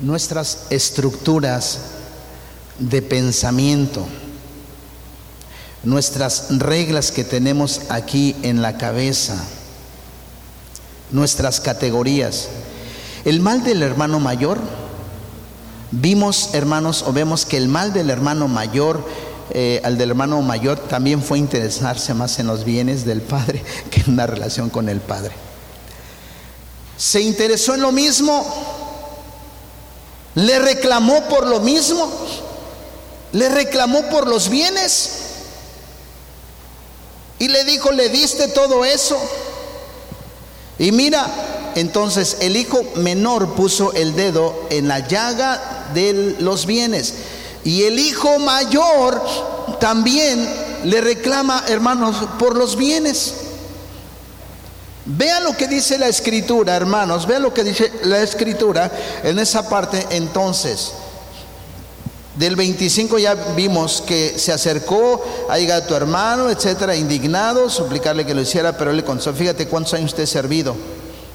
nuestras 0.00 0.66
estructuras 0.70 1.80
de 2.78 3.02
pensamiento 3.02 4.06
nuestras 5.86 6.46
reglas 6.50 7.12
que 7.12 7.22
tenemos 7.22 7.82
aquí 7.88 8.34
en 8.42 8.60
la 8.60 8.76
cabeza, 8.76 9.36
nuestras 11.12 11.60
categorías. 11.60 12.48
El 13.24 13.40
mal 13.40 13.62
del 13.62 13.82
hermano 13.82 14.18
mayor, 14.18 14.58
vimos 15.92 16.50
hermanos 16.54 17.04
o 17.06 17.12
vemos 17.12 17.46
que 17.46 17.56
el 17.56 17.68
mal 17.68 17.92
del 17.92 18.10
hermano 18.10 18.48
mayor, 18.48 19.06
eh, 19.50 19.80
al 19.84 19.96
del 19.96 20.10
hermano 20.10 20.42
mayor 20.42 20.80
también 20.80 21.22
fue 21.22 21.38
interesarse 21.38 22.12
más 22.14 22.40
en 22.40 22.48
los 22.48 22.64
bienes 22.64 23.04
del 23.04 23.22
padre 23.22 23.62
que 23.90 24.00
en 24.00 24.14
una 24.14 24.26
relación 24.26 24.70
con 24.70 24.88
el 24.88 25.00
padre. 25.00 25.32
Se 26.96 27.20
interesó 27.20 27.74
en 27.74 27.82
lo 27.82 27.92
mismo, 27.92 28.44
le 30.34 30.58
reclamó 30.58 31.28
por 31.28 31.46
lo 31.46 31.60
mismo, 31.60 32.10
le 33.30 33.48
reclamó 33.50 34.02
por 34.08 34.26
los 34.26 34.48
bienes. 34.48 35.25
Y 37.38 37.48
le 37.48 37.64
dijo, 37.64 37.92
le 37.92 38.08
diste 38.08 38.48
todo 38.48 38.84
eso. 38.84 39.18
Y 40.78 40.92
mira, 40.92 41.26
entonces 41.74 42.38
el 42.40 42.56
hijo 42.56 42.82
menor 42.96 43.54
puso 43.54 43.92
el 43.92 44.16
dedo 44.16 44.66
en 44.70 44.88
la 44.88 45.06
llaga 45.06 45.88
de 45.94 46.36
los 46.40 46.66
bienes. 46.66 47.14
Y 47.64 47.82
el 47.82 47.98
hijo 47.98 48.38
mayor 48.38 49.22
también 49.80 50.48
le 50.84 51.00
reclama, 51.00 51.64
hermanos, 51.68 52.16
por 52.38 52.56
los 52.56 52.76
bienes. 52.76 53.34
Vean 55.04 55.44
lo 55.44 55.56
que 55.56 55.68
dice 55.68 55.98
la 55.98 56.08
escritura, 56.08 56.74
hermanos, 56.74 57.26
vean 57.26 57.42
lo 57.42 57.54
que 57.54 57.62
dice 57.62 57.92
la 58.02 58.22
escritura 58.22 58.90
en 59.22 59.38
esa 59.38 59.68
parte 59.68 60.04
entonces. 60.10 60.92
Del 62.36 62.54
25 62.54 63.18
ya 63.18 63.34
vimos 63.34 64.02
que 64.06 64.38
se 64.38 64.52
acercó 64.52 65.24
a 65.48 65.58
llegar 65.58 65.82
a 65.82 65.86
tu 65.86 65.94
hermano, 65.94 66.50
etcétera, 66.50 66.94
indignado, 66.94 67.70
suplicarle 67.70 68.26
que 68.26 68.34
lo 68.34 68.42
hiciera, 68.42 68.76
pero 68.76 68.90
él 68.90 68.98
le 68.98 69.04
contestó, 69.04 69.32
fíjate 69.32 69.68
cuántos 69.68 69.94
años 69.94 70.10
usted 70.10 70.24
ha 70.24 70.26
servido 70.26 70.76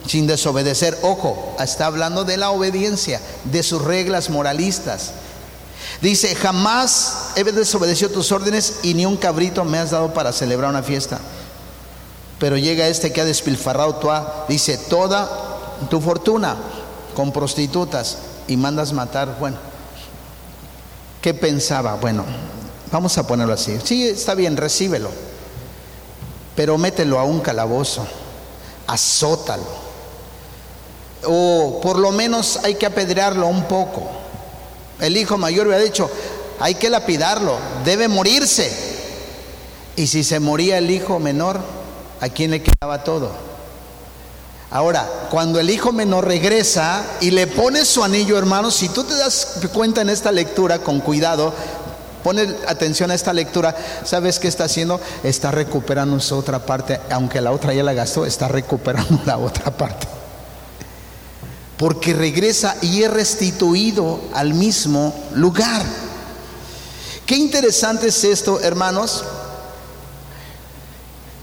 sin 0.06 0.28
desobedecer. 0.28 1.00
Ojo, 1.02 1.56
está 1.60 1.88
hablando 1.88 2.24
de 2.24 2.38
la 2.38 2.52
obediencia, 2.52 3.20
de 3.46 3.64
sus 3.64 3.82
reglas 3.82 4.30
moralistas. 4.30 5.12
Dice, 6.02 6.36
jamás 6.36 7.32
he 7.36 7.44
desobedecido 7.44 8.12
tus 8.12 8.32
órdenes 8.32 8.76
y 8.84 8.94
ni 8.94 9.08
un 9.08 9.18
cabrito 9.18 9.66
me 9.66 9.80
has 9.80 9.90
dado 9.90 10.14
para 10.14 10.32
celebrar 10.32 10.70
una 10.70 10.84
fiesta. 10.84 11.20
Pero 12.40 12.58
llega 12.58 12.88
este 12.88 13.12
que 13.12 13.22
ha 13.22 13.26
despilfarrado 13.26 13.96
tu, 13.96 14.08
dice, 14.48 14.78
toda 14.78 15.30
tu 15.90 16.00
fortuna 16.00 16.58
con 17.16 17.32
prostitutas 17.32 18.18
y 18.48 18.56
mandas 18.56 18.94
matar, 18.94 19.38
bueno 19.40 19.71
¿Qué 21.22 21.36
pensaba? 21.36 21.96
Bueno, 21.96 22.26
vamos 22.92 23.18
a 23.18 23.28
ponerlo 23.28 23.54
así. 23.54 23.78
Sí, 23.84 24.08
está 24.08 24.34
bien, 24.34 24.58
recíbelo. 24.58 25.12
Pero 26.56 26.78
mételo 26.78 27.20
a 27.20 27.24
un 27.24 27.40
calabozo, 27.40 28.06
azótalo. 28.88 29.64
O 31.26 31.80
por 31.82 32.00
lo 32.00 32.12
menos 32.12 32.60
hay 32.64 32.76
que 32.76 32.88
apedrearlo 32.88 33.48
un 33.48 33.66
poco. 33.66 34.10
El 35.00 35.16
hijo 35.16 35.38
mayor 35.38 35.68
había 35.68 35.80
dicho, 35.80 36.10
hay 36.60 36.76
que 36.76 36.90
lapidarlo, 36.90 37.58
debe 37.86 38.08
morirse. 38.08 38.72
Y 39.96 40.08
si 40.08 40.24
se 40.24 40.40
moría 40.40 40.80
el 40.80 40.90
hijo 40.90 41.20
menor, 41.20 41.60
¿a 42.20 42.30
quién 42.30 42.52
le 42.52 42.64
quedaba 42.64 43.04
todo? 43.04 43.51
Ahora, 44.74 45.28
cuando 45.30 45.60
el 45.60 45.70
hijo 45.70 45.92
menor 45.92 46.26
regresa 46.26 47.04
y 47.20 47.32
le 47.32 47.46
pone 47.46 47.84
su 47.84 48.06
anillo, 48.06 48.38
hermano, 48.38 48.72
si 48.72 48.88
tú 48.88 49.04
te 49.04 49.18
das 49.18 49.60
cuenta 49.74 50.00
en 50.00 50.10
esta 50.10 50.32
lectura 50.32 50.80
con 50.80 51.02
cuidado, 51.02 51.54
pone 52.24 52.56
atención 52.66 53.12
a 53.12 53.16
esta 53.16 53.34
lectura, 53.34 53.76
¿sabes 54.06 54.40
qué 54.40 54.48
está 54.48 54.64
haciendo? 54.64 55.02
Está 55.24 55.52
recuperando 55.52 56.18
su 56.22 56.38
otra 56.38 56.66
parte, 56.66 57.02
aunque 57.10 57.42
la 57.42 57.52
otra 57.52 57.74
ya 57.74 57.84
la 57.84 57.92
gastó, 57.92 58.26
está 58.26 58.48
recuperando 58.48 59.20
la 59.26 59.38
otra 59.38 59.72
parte. 59.72 60.08
Porque 61.76 62.14
regresa 62.14 62.78
y 62.82 63.04
es 63.04 63.12
restituido 63.12 64.22
al 64.34 64.54
mismo 64.54 65.14
lugar. 65.34 65.84
Qué 67.26 67.36
interesante 67.36 68.08
es 68.08 68.24
esto, 68.24 68.62
hermanos. 68.62 69.26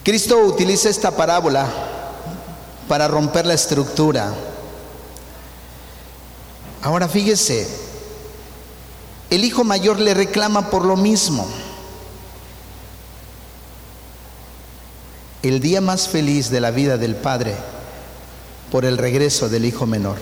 Cristo 0.02 0.38
utiliza 0.38 0.88
esta 0.88 1.10
parábola 1.10 1.87
para 2.88 3.06
romper 3.06 3.46
la 3.46 3.54
estructura. 3.54 4.32
Ahora 6.82 7.08
fíjese, 7.08 7.68
el 9.30 9.44
hijo 9.44 9.62
mayor 9.62 10.00
le 10.00 10.14
reclama 10.14 10.70
por 10.70 10.84
lo 10.84 10.96
mismo. 10.96 11.46
El 15.42 15.60
día 15.60 15.80
más 15.80 16.08
feliz 16.08 16.50
de 16.50 16.60
la 16.60 16.70
vida 16.70 16.96
del 16.96 17.14
padre 17.14 17.54
por 18.72 18.84
el 18.84 18.98
regreso 18.98 19.48
del 19.48 19.66
hijo 19.66 19.86
menor. 19.86 20.16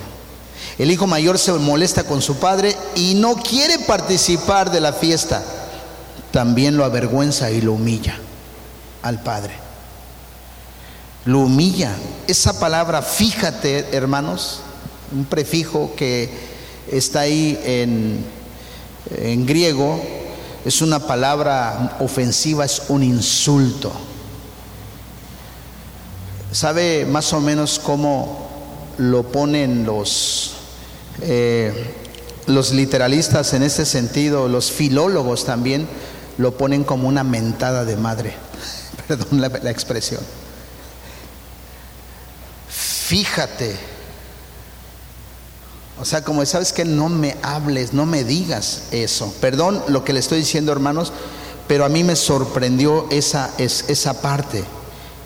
El 0.78 0.90
hijo 0.90 1.06
mayor 1.06 1.38
se 1.38 1.52
molesta 1.52 2.04
con 2.04 2.20
su 2.20 2.36
padre 2.36 2.76
y 2.94 3.14
no 3.14 3.36
quiere 3.36 3.78
participar 3.78 4.70
de 4.70 4.80
la 4.80 4.92
fiesta. 4.92 5.42
También 6.32 6.76
lo 6.76 6.84
avergüenza 6.84 7.50
y 7.50 7.60
lo 7.60 7.72
humilla 7.72 8.18
al 9.02 9.22
padre. 9.22 9.65
Lo 11.26 11.40
humilla. 11.40 11.92
Esa 12.28 12.58
palabra, 12.60 13.02
fíjate, 13.02 13.88
hermanos, 13.92 14.60
un 15.12 15.24
prefijo 15.24 15.92
que 15.96 16.30
está 16.90 17.20
ahí 17.20 17.60
en, 17.64 18.24
en 19.16 19.44
griego, 19.44 20.00
es 20.64 20.82
una 20.82 21.00
palabra 21.00 21.96
ofensiva, 22.00 22.64
es 22.64 22.82
un 22.88 23.02
insulto. 23.02 23.92
¿Sabe 26.52 27.04
más 27.04 27.32
o 27.32 27.40
menos 27.40 27.80
cómo 27.80 28.48
lo 28.98 29.24
ponen 29.24 29.84
los, 29.84 30.54
eh, 31.22 31.92
los 32.46 32.72
literalistas 32.72 33.52
en 33.52 33.64
este 33.64 33.84
sentido, 33.84 34.48
los 34.48 34.70
filólogos 34.70 35.44
también 35.44 35.88
lo 36.38 36.56
ponen 36.56 36.84
como 36.84 37.08
una 37.08 37.24
mentada 37.24 37.84
de 37.84 37.96
madre? 37.96 38.34
Perdón 39.08 39.40
la, 39.40 39.48
la 39.48 39.70
expresión. 39.70 40.20
Fíjate. 43.06 43.76
O 46.00 46.04
sea, 46.04 46.24
como 46.24 46.44
sabes 46.44 46.72
que 46.72 46.84
no 46.84 47.08
me 47.08 47.36
hables, 47.40 47.92
no 47.92 48.04
me 48.04 48.24
digas 48.24 48.88
eso. 48.90 49.32
Perdón 49.40 49.80
lo 49.86 50.02
que 50.02 50.12
le 50.12 50.18
estoy 50.18 50.38
diciendo, 50.38 50.72
hermanos, 50.72 51.12
pero 51.68 51.84
a 51.84 51.88
mí 51.88 52.02
me 52.02 52.16
sorprendió 52.16 53.06
esa, 53.10 53.54
esa 53.58 54.20
parte. 54.20 54.64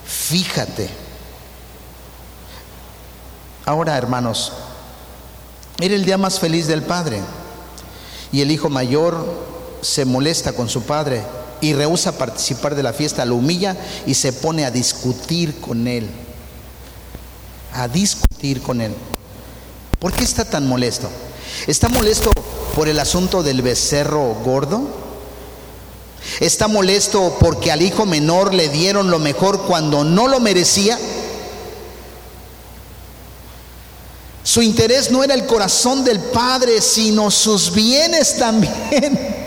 Fíjate. 0.04 0.90
Ahora, 3.64 3.96
hermanos, 3.96 4.52
era 5.80 5.94
el 5.94 6.04
día 6.04 6.18
más 6.18 6.38
feliz 6.38 6.66
del 6.66 6.82
padre 6.82 7.22
y 8.30 8.42
el 8.42 8.50
hijo 8.50 8.68
mayor 8.68 9.26
se 9.80 10.04
molesta 10.04 10.52
con 10.52 10.68
su 10.68 10.82
padre 10.82 11.22
y 11.62 11.72
rehúsa 11.72 12.18
participar 12.18 12.74
de 12.74 12.82
la 12.82 12.92
fiesta, 12.92 13.24
lo 13.24 13.36
humilla 13.36 13.74
y 14.04 14.12
se 14.12 14.34
pone 14.34 14.66
a 14.66 14.70
discutir 14.70 15.62
con 15.62 15.88
él, 15.88 16.10
a 17.74 17.88
discutir 17.88 18.62
con 18.62 18.80
él. 18.80 18.94
¿Por 19.98 20.12
qué 20.12 20.24
está 20.24 20.44
tan 20.44 20.66
molesto? 20.66 21.10
¿Está 21.66 21.88
molesto 21.88 22.30
por 22.74 22.88
el 22.88 22.98
asunto 22.98 23.42
del 23.42 23.62
becerro 23.62 24.34
gordo? 24.44 24.82
¿Está 26.40 26.68
molesto 26.68 27.36
porque 27.40 27.72
al 27.72 27.82
hijo 27.82 28.06
menor 28.06 28.54
le 28.54 28.68
dieron 28.68 29.10
lo 29.10 29.18
mejor 29.18 29.62
cuando 29.62 30.04
no 30.04 30.28
lo 30.28 30.40
merecía? 30.40 30.98
Su 34.42 34.62
interés 34.62 35.10
no 35.10 35.22
era 35.22 35.34
el 35.34 35.46
corazón 35.46 36.02
del 36.04 36.18
Padre, 36.18 36.80
sino 36.80 37.30
sus 37.30 37.72
bienes 37.72 38.38
también. 38.38 39.18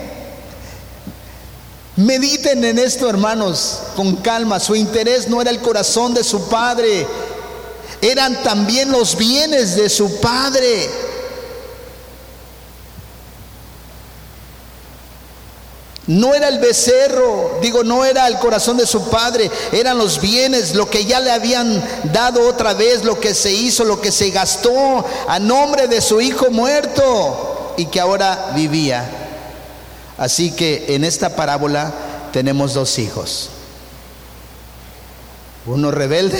Mediten 1.96 2.64
en 2.64 2.78
esto, 2.78 3.08
hermanos, 3.08 3.80
con 3.96 4.16
calma. 4.16 4.58
Su 4.58 4.74
interés 4.74 5.28
no 5.28 5.40
era 5.40 5.50
el 5.50 5.60
corazón 5.60 6.14
de 6.14 6.24
su 6.24 6.48
Padre, 6.48 7.06
eran 8.04 8.42
también 8.42 8.92
los 8.92 9.16
bienes 9.16 9.76
de 9.76 9.88
su 9.88 10.20
Padre. 10.20 10.90
No 16.06 16.34
era 16.34 16.48
el 16.48 16.58
becerro, 16.58 17.60
digo, 17.62 17.82
no 17.82 18.04
era 18.04 18.26
el 18.26 18.38
corazón 18.38 18.76
de 18.76 18.86
su 18.86 19.08
padre, 19.08 19.50
eran 19.72 19.96
los 19.96 20.20
bienes, 20.20 20.74
lo 20.74 20.90
que 20.90 21.06
ya 21.06 21.18
le 21.18 21.30
habían 21.30 21.82
dado 22.12 22.46
otra 22.46 22.74
vez, 22.74 23.04
lo 23.04 23.18
que 23.18 23.32
se 23.32 23.50
hizo, 23.50 23.84
lo 23.84 24.02
que 24.02 24.12
se 24.12 24.28
gastó 24.28 25.02
a 25.26 25.38
nombre 25.38 25.88
de 25.88 26.02
su 26.02 26.20
hijo 26.20 26.50
muerto 26.50 27.72
y 27.78 27.86
que 27.86 28.00
ahora 28.00 28.50
vivía. 28.54 29.10
Así 30.18 30.50
que 30.50 30.94
en 30.94 31.04
esta 31.04 31.36
parábola 31.36 31.94
tenemos 32.34 32.74
dos 32.74 32.98
hijos. 32.98 33.48
Uno 35.64 35.90
rebelde 35.90 36.38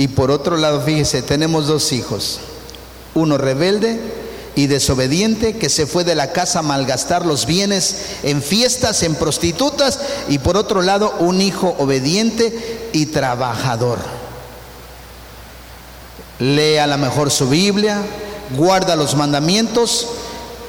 y 0.00 0.08
por 0.08 0.30
otro 0.30 0.56
lado, 0.56 0.80
fíjese, 0.80 1.20
tenemos 1.20 1.66
dos 1.66 1.92
hijos. 1.92 2.40
Uno 3.14 3.36
rebelde 3.36 4.00
y 4.54 4.66
desobediente 4.66 5.58
que 5.58 5.68
se 5.68 5.86
fue 5.86 6.04
de 6.04 6.14
la 6.14 6.32
casa 6.32 6.60
a 6.60 6.62
malgastar 6.62 7.26
los 7.26 7.44
bienes 7.44 7.96
en 8.22 8.40
fiestas, 8.42 9.02
en 9.02 9.14
prostitutas, 9.14 10.00
y 10.30 10.38
por 10.38 10.56
otro 10.56 10.80
lado 10.80 11.14
un 11.18 11.42
hijo 11.42 11.76
obediente 11.78 12.88
y 12.94 13.06
trabajador. 13.06 13.98
Lee 16.38 16.78
a 16.78 16.86
lo 16.86 16.96
mejor 16.96 17.30
su 17.30 17.50
Biblia, 17.50 18.00
guarda 18.56 18.96
los 18.96 19.16
mandamientos 19.16 20.08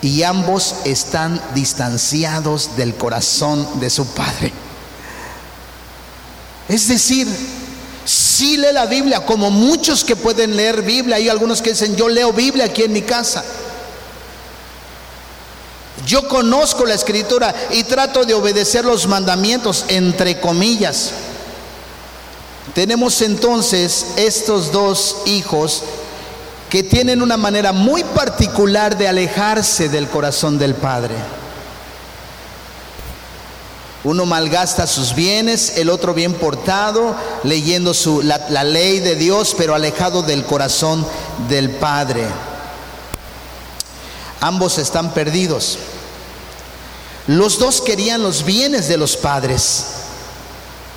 y 0.01 0.23
ambos 0.23 0.75
están 0.83 1.41
distanciados 1.55 2.75
del 2.75 2.95
corazón 2.95 3.65
de 3.79 3.89
su 3.91 4.07
padre. 4.07 4.51
Es 6.67 6.89
decir, 6.89 7.29
si 8.41 8.57
lee 8.57 8.73
la 8.73 8.87
Biblia, 8.87 9.19
como 9.23 9.51
muchos 9.51 10.03
que 10.03 10.15
pueden 10.15 10.55
leer 10.55 10.81
Biblia, 10.81 11.17
hay 11.17 11.29
algunos 11.29 11.61
que 11.61 11.69
dicen, 11.69 11.95
yo 11.95 12.09
leo 12.09 12.33
Biblia 12.33 12.65
aquí 12.65 12.81
en 12.81 12.91
mi 12.91 13.03
casa. 13.03 13.45
Yo 16.07 16.27
conozco 16.27 16.83
la 16.83 16.95
escritura 16.95 17.53
y 17.69 17.83
trato 17.83 18.25
de 18.25 18.33
obedecer 18.33 18.83
los 18.83 19.07
mandamientos, 19.07 19.85
entre 19.89 20.39
comillas. 20.39 21.11
Tenemos 22.73 23.21
entonces 23.21 24.07
estos 24.15 24.71
dos 24.71 25.17
hijos 25.27 25.83
que 26.67 26.81
tienen 26.81 27.21
una 27.21 27.37
manera 27.37 27.71
muy 27.73 28.03
particular 28.03 28.97
de 28.97 29.07
alejarse 29.07 29.87
del 29.87 30.07
corazón 30.07 30.57
del 30.57 30.73
Padre. 30.73 31.13
Uno 34.03 34.25
malgasta 34.25 34.87
sus 34.87 35.13
bienes, 35.13 35.77
el 35.77 35.89
otro 35.89 36.13
bien 36.13 36.33
portado, 36.33 37.15
leyendo 37.43 37.93
la 38.23 38.63
ley 38.63 38.99
de 38.99 39.15
Dios, 39.15 39.53
pero 39.55 39.75
alejado 39.75 40.23
del 40.23 40.43
corazón 40.43 41.05
del 41.47 41.69
Padre. 41.69 42.25
Ambos 44.39 44.79
están 44.79 45.13
perdidos. 45.13 45.77
Los 47.27 47.59
dos 47.59 47.81
querían 47.81 48.23
los 48.23 48.43
bienes 48.43 48.87
de 48.87 48.97
los 48.97 49.15
padres, 49.15 49.85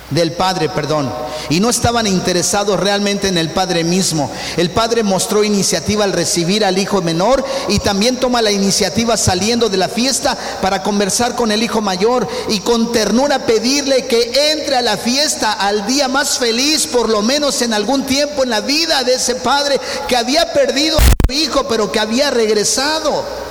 del 0.09 0.33
padre, 0.33 0.69
perdón, 0.69 1.11
y 1.49 1.59
no 1.59 1.69
estaban 1.69 2.05
interesados 2.05 2.79
realmente 2.79 3.27
en 3.27 3.37
el 3.37 3.49
padre 3.49 3.83
mismo. 3.83 4.31
El 4.55 4.69
padre 4.69 5.03
mostró 5.03 5.43
iniciativa 5.43 6.03
al 6.03 6.13
recibir 6.13 6.63
al 6.63 6.77
hijo 6.77 7.01
menor 7.01 7.43
y 7.69 7.79
también 7.79 8.17
toma 8.17 8.41
la 8.41 8.51
iniciativa 8.51 9.17
saliendo 9.17 9.67
de 9.67 9.77
la 9.77 9.89
fiesta 9.89 10.37
para 10.61 10.83
conversar 10.83 11.35
con 11.35 11.51
el 11.51 11.63
hijo 11.63 11.81
mayor 11.81 12.27
y 12.49 12.59
con 12.59 12.91
ternura 12.91 13.45
pedirle 13.45 14.05
que 14.05 14.51
entre 14.51 14.77
a 14.77 14.81
la 14.81 14.97
fiesta 14.97 15.53
al 15.53 15.87
día 15.87 16.07
más 16.07 16.37
feliz, 16.37 16.85
por 16.87 17.09
lo 17.09 17.21
menos 17.21 17.61
en 17.61 17.73
algún 17.73 18.05
tiempo 18.05 18.43
en 18.43 18.51
la 18.51 18.61
vida 18.61 19.03
de 19.03 19.15
ese 19.15 19.35
padre 19.35 19.79
que 20.07 20.15
había 20.15 20.53
perdido 20.53 20.97
a 20.99 21.01
su 21.01 21.33
hijo, 21.33 21.67
pero 21.67 21.91
que 21.91 21.99
había 21.99 22.29
regresado. 22.29 23.44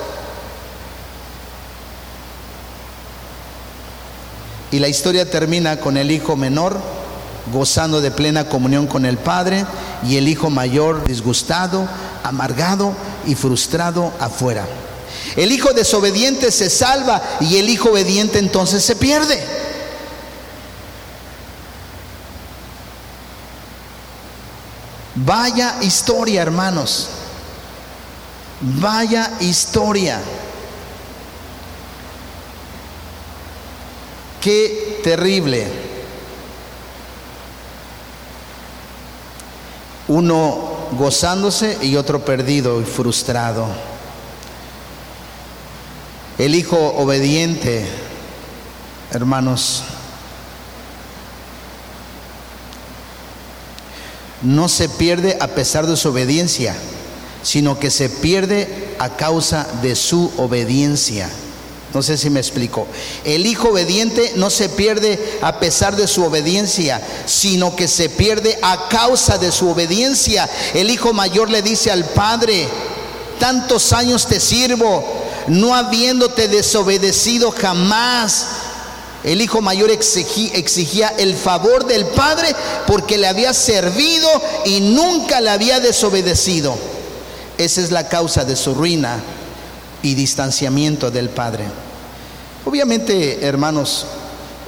Y 4.75 4.81
la 4.81 4.89
historia 4.89 5.31
termina 5.31 5.77
con 5.77 5.97
el 5.97 6.11
hijo 6.11 6.35
menor 6.35 6.77
gozando 7.53 8.01
de 8.01 8.11
plena 8.11 8.49
comunión 8.49 8.89
con 8.89 9.07
el 9.07 9.19
Padre 9.19 9.65
y 10.05 10.17
el 10.17 10.27
hijo 10.27 10.51
mayor 10.51 11.07
disgustado, 11.07 11.89
amargado 12.25 12.93
y 13.25 13.37
frustrado 13.37 14.13
afuera. 14.19 14.67
El 15.37 15.53
hijo 15.53 15.73
desobediente 15.75 16.51
se 16.51 16.69
salva 16.69 17.23
y 17.39 17.59
el 17.59 17.69
hijo 17.69 17.91
obediente 17.91 18.41
entonces 18.41 18.83
se 18.83 18.97
pierde. 18.97 19.41
Vaya 25.15 25.77
historia, 25.83 26.43
hermanos. 26.43 27.11
Vaya 28.61 29.35
historia. 29.39 30.21
Qué 34.45 35.01
terrible. 35.03 35.67
Uno 40.07 40.89
gozándose 40.93 41.79
y 41.83 41.97
otro 41.97 42.25
perdido 42.25 42.81
y 42.81 42.85
frustrado. 42.85 43.67
El 46.39 46.55
hijo 46.55 46.77
obediente 46.77 47.85
hermanos, 49.17 49.83
no 54.43 54.69
se 54.69 54.89
pierde 54.89 55.37
a 55.41 55.49
pesar 55.49 55.87
de 55.87 55.97
su 55.97 56.11
obediencia, 56.11 56.75
sino 57.43 57.79
que 57.79 57.91
se 57.91 58.09
pierde 58.09 58.95
a 58.99 59.17
causa 59.17 59.67
de 59.83 59.95
su 59.95 60.33
obediencia. 60.37 61.31
No 61.95 62.03
sé 62.03 62.19
si 62.19 62.29
me 62.29 62.41
explico. 62.41 62.89
El 63.25 63.47
hijo 63.47 63.69
obediente 63.69 64.33
no 64.35 64.51
se 64.51 64.69
pierde 64.69 65.39
a 65.41 65.61
pesar 65.61 65.95
de 65.95 66.09
su 66.09 66.25
obediencia, 66.25 67.01
sino 67.25 67.77
que 67.77 67.87
se 67.87 68.09
pierde 68.09 68.59
a 68.63 68.89
causa 68.89 69.39
de 69.39 69.53
su 69.53 69.69
obediencia. 69.69 70.51
El 70.75 70.91
hijo 70.91 71.13
mayor 71.13 71.51
le 71.51 71.63
dice 71.63 71.93
al 71.93 72.05
padre, 72.05 72.69
tantos 73.39 73.93
años 73.93 74.27
te 74.27 74.41
sirvo, 74.41 75.05
no 75.47 75.73
habiéndote 75.73 76.49
desobedecido 76.49 77.53
jamás. 77.53 78.47
El 79.23 79.41
hijo 79.41 79.63
mayor 79.63 79.91
exigía, 79.91 81.15
el 81.17 81.37
favor 81.37 81.87
del 81.87 82.07
padre 82.07 82.55
porque 82.89 83.19
le 83.19 83.29
había 83.29 83.55
servido 83.55 84.29
y 84.67 84.81
nunca 84.81 85.41
le 85.41 85.51
había 85.51 85.79
desobedecido. 85.79 86.77
Esa 87.57 87.81
es 87.81 87.93
la 87.93 88.09
causa 88.09 88.45
de 88.45 88.57
su 88.57 88.75
ruina 88.75 89.23
y 90.03 90.15
distanciamiento 90.15 91.13
del 91.13 91.31
padre. 91.31 91.84
Obviamente, 92.67 93.45
hermanos, 93.45 94.07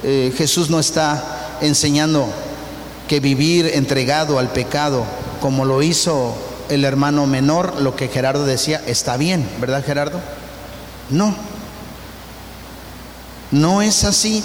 eh, 0.03 0.31
Jesús 0.37 0.69
no 0.69 0.79
está 0.79 1.57
enseñando 1.61 2.27
que 3.07 3.19
vivir 3.19 3.71
entregado 3.73 4.37
al 4.37 4.49
pecado, 4.49 5.03
como 5.41 5.65
lo 5.65 5.81
hizo 5.81 6.35
el 6.69 6.85
hermano 6.85 7.25
menor, 7.25 7.81
lo 7.81 7.95
que 7.95 8.07
Gerardo 8.07 8.45
decía, 8.45 8.83
está 8.85 9.17
bien, 9.17 9.49
¿verdad 9.59 9.83
Gerardo? 9.83 10.21
No, 11.09 11.35
no 13.49 13.81
es 13.81 14.03
así. 14.03 14.43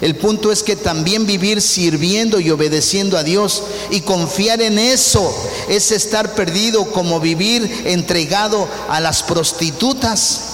El 0.00 0.14
punto 0.14 0.52
es 0.52 0.62
que 0.62 0.76
también 0.76 1.26
vivir 1.26 1.60
sirviendo 1.60 2.38
y 2.38 2.50
obedeciendo 2.50 3.18
a 3.18 3.24
Dios 3.24 3.64
y 3.90 4.02
confiar 4.02 4.62
en 4.62 4.78
eso 4.78 5.34
es 5.68 5.90
estar 5.90 6.34
perdido 6.34 6.92
como 6.92 7.18
vivir 7.18 7.82
entregado 7.86 8.68
a 8.88 9.00
las 9.00 9.24
prostitutas. 9.24 10.49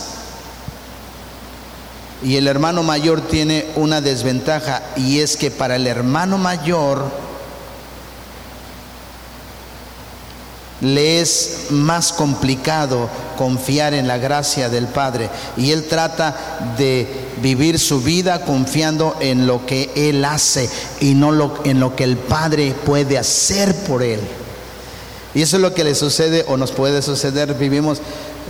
Y 2.23 2.37
el 2.37 2.49
hermano 2.49 2.83
mayor 2.83 3.21
tiene 3.21 3.67
una 3.77 4.01
desventaja 4.01 4.83
y 4.97 5.21
es 5.21 5.37
que 5.37 5.51
para 5.51 5.77
el 5.77 5.87
hermano 5.87 6.39
mayor 6.39 7.05
le 10.81 11.21
es 11.21 11.67
más 11.71 12.13
complicado 12.13 13.09
confiar 13.39 13.95
en 13.95 14.07
la 14.07 14.19
gracia 14.19 14.69
del 14.69 14.87
Padre 14.87 15.31
y 15.57 15.71
él 15.71 15.85
trata 15.85 16.75
de 16.77 17.07
vivir 17.43 17.79
su 17.79 18.01
vida 18.01 18.45
confiando 18.45 19.17
en 19.21 19.47
lo 19.47 19.65
que 19.65 19.91
él 19.95 20.25
hace 20.25 20.69
y 21.01 21.15
no 21.15 21.55
en 21.65 21.81
lo 21.81 21.97
que 21.97 22.05
el 22.05 22.17
Padre 22.17 22.75
puede 22.85 23.19
hacer 23.19 23.75
por 23.85 24.03
él. 24.03 24.21
Y 25.35 25.43
eso 25.43 25.57
es 25.57 25.63
lo 25.63 25.75
que 25.75 25.85
le 25.85 25.95
sucede 25.95 26.47
o 26.49 26.57
nos 26.57 26.73
puede 26.73 27.03
suceder. 27.03 27.53
Vivimos, 27.55 28.01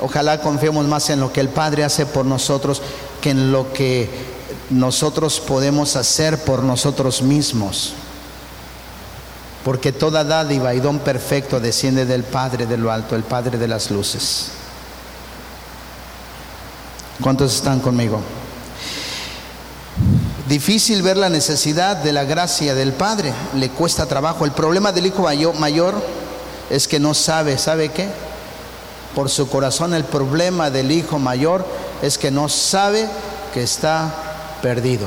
ojalá 0.01 0.41
confiemos 0.41 0.87
más 0.87 1.11
en 1.11 1.19
lo 1.19 1.33
que 1.33 1.41
el 1.41 1.49
Padre 1.49 1.83
hace 1.83 2.07
por 2.07 2.25
nosotros 2.25 2.81
que 3.21 3.31
en 3.31 3.53
lo 3.53 3.73
que 3.73 4.09
nosotros 4.71 5.41
podemos 5.41 5.97
hacer 5.97 6.45
por 6.45 6.63
nosotros 6.63 7.23
mismos. 7.23 7.95
Porque 9.65 9.93
toda 9.93 10.25
dádiva 10.25 10.75
y 10.75 10.81
don 10.81 11.01
perfecto 11.01 11.59
desciende 11.59 12.07
del 12.07 12.23
Padre 12.23 12.67
de 12.67 12.77
lo 12.77 12.93
alto, 12.93 13.17
el 13.17 13.25
Padre 13.25 13.59
de 13.59 13.69
las 13.69 13.91
luces. 13.91 14.51
¿Cuántos 17.21 17.55
están 17.55 17.81
conmigo? 17.81 18.21
Difícil 20.49 21.03
ver 21.03 21.17
la 21.17 21.29
necesidad 21.29 21.97
de 21.97 22.13
la 22.13 22.25
gracia 22.25 22.75
del 22.75 22.93
Padre, 22.93 23.33
le 23.55 23.71
cuesta 23.71 24.07
trabajo. 24.07 24.45
El 24.45 24.53
problema 24.53 24.93
del 24.93 25.07
hijo 25.07 25.27
mayor 25.59 25.95
es 26.71 26.87
que 26.87 27.01
no 27.01 27.15
sabe, 27.15 27.59
¿sabe 27.59 27.89
qué? 27.89 28.09
Por 29.17 29.29
su 29.29 29.49
corazón 29.49 29.95
el 29.95 30.05
problema 30.05 30.71
del 30.71 30.93
hijo 30.93 31.19
mayor 31.19 31.67
es 32.03 32.19
que 32.19 32.31
no 32.31 32.49
sabe 32.49 33.09
que 33.53 33.63
está 33.63 34.13
perdido. 34.63 35.07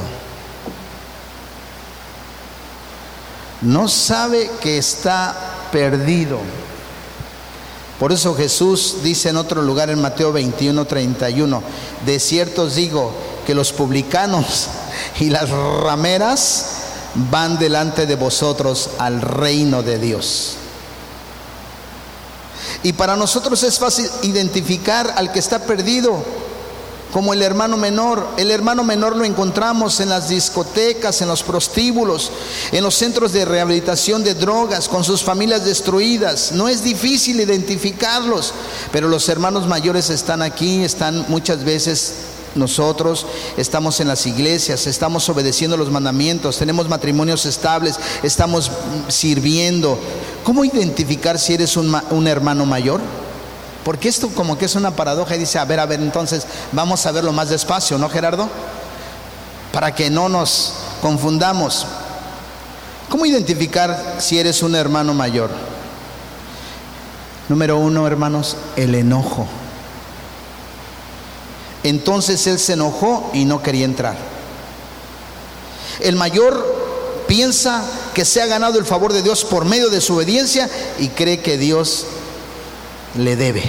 No 3.62 3.88
sabe 3.88 4.50
que 4.62 4.78
está 4.78 5.36
perdido. 5.72 6.40
Por 8.00 8.14
eso 8.14 8.34
Jesús 8.34 8.98
dice 9.04 9.30
en 9.30 9.38
otro 9.38 9.62
lugar 9.62 9.90
en 9.90 10.02
Mateo 10.02 10.32
21, 10.32 10.86
31, 10.86 11.62
de 12.06 12.20
cierto 12.20 12.64
os 12.64 12.76
digo 12.76 13.12
que 13.46 13.54
los 13.54 13.74
publicanos 13.74 14.68
y 15.20 15.30
las 15.30 15.50
rameras 15.50 16.66
van 17.30 17.60
delante 17.60 18.06
de 18.06 18.16
vosotros 18.16 18.92
al 19.00 19.22
reino 19.22 19.84
de 19.84 20.00
Dios. 20.00 20.56
Y 22.84 22.94
para 22.94 23.18
nosotros 23.18 23.62
es 23.64 23.78
fácil 23.78 24.10
identificar 24.24 25.14
al 25.18 25.34
que 25.34 25.40
está 25.40 25.60
perdido 25.60 26.24
como 27.12 27.34
el 27.34 27.42
hermano 27.42 27.78
menor. 27.78 28.28
El 28.38 28.52
hermano 28.52 28.84
menor 28.84 29.16
lo 29.16 29.26
encontramos 29.26 30.00
en 30.00 30.10
las 30.10 30.30
discotecas, 30.30 31.22
en 31.22 31.28
los 31.28 31.44
prostíbulos, 31.44 32.32
en 32.72 32.84
los 32.84 32.96
centros 32.96 33.32
de 33.34 33.46
rehabilitación 33.46 34.24
de 34.24 34.36
drogas, 34.36 34.88
con 34.88 35.04
sus 35.04 35.24
familias 35.24 35.66
destruidas. 35.66 36.52
No 36.52 36.68
es 36.68 36.84
difícil 36.84 37.40
identificarlos, 37.40 38.54
pero 38.92 39.08
los 39.08 39.28
hermanos 39.30 39.68
mayores 39.68 40.10
están 40.10 40.42
aquí, 40.42 40.84
están 40.84 41.26
muchas 41.28 41.64
veces 41.64 42.14
nosotros 42.56 43.28
estamos 43.58 44.00
en 44.00 44.08
las 44.08 44.26
iglesias, 44.26 44.88
estamos 44.88 45.30
obedeciendo 45.30 45.78
los 45.78 45.92
mandamientos, 45.92 46.58
tenemos 46.58 46.90
matrimonios 46.90 47.46
estables, 47.46 48.00
estamos 48.24 48.72
sirviendo. 49.08 50.00
¿Cómo 50.44 50.66
identificar 50.66 51.38
si 51.40 51.54
eres 51.54 51.78
un, 51.78 51.96
un 52.10 52.28
hermano 52.28 52.66
mayor? 52.66 53.02
Porque 53.84 54.10
esto 54.10 54.30
como 54.30 54.58
que 54.58 54.66
es 54.66 54.76
una 54.76 54.92
paradoja 54.92 55.36
y 55.36 55.40
dice, 55.40 55.58
a 55.58 55.66
ver, 55.66 55.80
a 55.80 55.86
ver, 55.86 56.00
entonces 56.00 56.46
vamos 56.72 57.06
a 57.06 57.12
verlo 57.12 57.32
más 57.32 57.50
despacio, 57.50 57.98
¿no, 57.98 58.10
Gerardo? 58.10 58.50
Para 59.72 59.96
que 59.96 60.10
no 60.10 60.30
nos 60.30 60.74
confundamos. 61.02 61.86
¿Cómo 63.10 63.26
identificar 63.26 64.18
si 64.20 64.38
eres 64.38 64.62
un 64.62 64.76
hermano 64.76 65.14
mayor? 65.14 65.50
Número 67.48 67.78
uno, 67.78 68.06
hermanos, 68.06 68.58
el 68.76 68.94
enojo. 68.94 69.48
Entonces 71.84 72.46
él 72.46 72.60
se 72.60 72.74
enojó 72.74 73.32
y 73.34 73.46
no 73.46 73.64
quería 73.64 73.86
entrar. 73.86 74.16
El 76.02 76.16
mayor 76.16 77.24
piensa 77.28 77.84
que 78.14 78.26
se 78.26 78.42
ha 78.42 78.46
ganado 78.46 78.78
el 78.78 78.86
favor 78.86 79.14
de 79.14 79.22
Dios 79.22 79.46
por 79.46 79.66
medio 79.66 79.90
de 79.90 80.02
su 80.02 80.16
obediencia 80.16 80.70
y 81.00 81.10
cree 81.10 81.40
que 81.40 81.58
Dios 81.58 82.06
le 83.16 83.36
debe. 83.36 83.64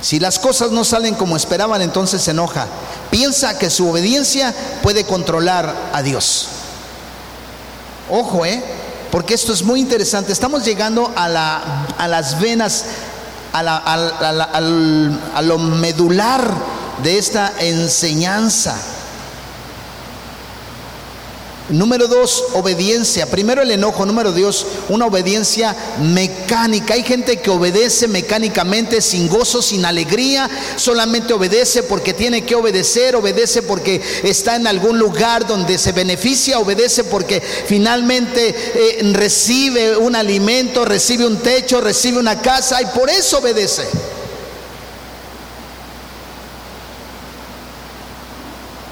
Si 0.00 0.20
las 0.20 0.38
cosas 0.38 0.70
no 0.70 0.84
salen 0.84 1.14
como 1.14 1.36
esperaban, 1.36 1.80
entonces 1.80 2.22
se 2.22 2.32
enoja. 2.32 2.66
Piensa 3.10 3.58
que 3.58 3.70
su 3.70 3.88
obediencia 3.88 4.54
puede 4.82 5.04
controlar 5.04 5.74
a 5.92 6.02
Dios. 6.02 6.48
Ojo, 8.10 8.44
¿eh? 8.44 8.62
Porque 9.10 9.32
esto 9.34 9.52
es 9.52 9.62
muy 9.62 9.80
interesante. 9.80 10.32
Estamos 10.32 10.64
llegando 10.64 11.10
a, 11.16 11.28
la, 11.28 11.86
a 11.96 12.06
las 12.06 12.38
venas, 12.38 12.84
a, 13.52 13.60
a 13.60 15.42
lo 15.42 15.58
medular 15.58 16.52
de 17.02 17.16
esta 17.18 17.54
enseñanza. 17.60 18.76
Número 21.70 22.08
dos, 22.08 22.44
obediencia. 22.52 23.24
Primero 23.24 23.62
el 23.62 23.70
enojo. 23.70 24.04
Número 24.04 24.32
dos, 24.32 24.66
una 24.90 25.06
obediencia 25.06 25.74
mecánica. 25.98 26.92
Hay 26.92 27.02
gente 27.02 27.38
que 27.38 27.48
obedece 27.48 28.06
mecánicamente, 28.06 29.00
sin 29.00 29.28
gozo, 29.28 29.62
sin 29.62 29.86
alegría. 29.86 30.50
Solamente 30.76 31.32
obedece 31.32 31.82
porque 31.82 32.12
tiene 32.12 32.44
que 32.44 32.54
obedecer. 32.54 33.16
Obedece 33.16 33.62
porque 33.62 34.02
está 34.24 34.56
en 34.56 34.66
algún 34.66 34.98
lugar 34.98 35.46
donde 35.46 35.78
se 35.78 35.92
beneficia. 35.92 36.58
Obedece 36.58 37.02
porque 37.04 37.40
finalmente 37.40 38.54
eh, 38.74 39.12
recibe 39.14 39.96
un 39.96 40.16
alimento, 40.16 40.84
recibe 40.84 41.26
un 41.26 41.38
techo, 41.38 41.80
recibe 41.80 42.18
una 42.18 42.42
casa 42.42 42.82
y 42.82 42.86
por 42.86 43.08
eso 43.08 43.38
obedece. 43.38 43.88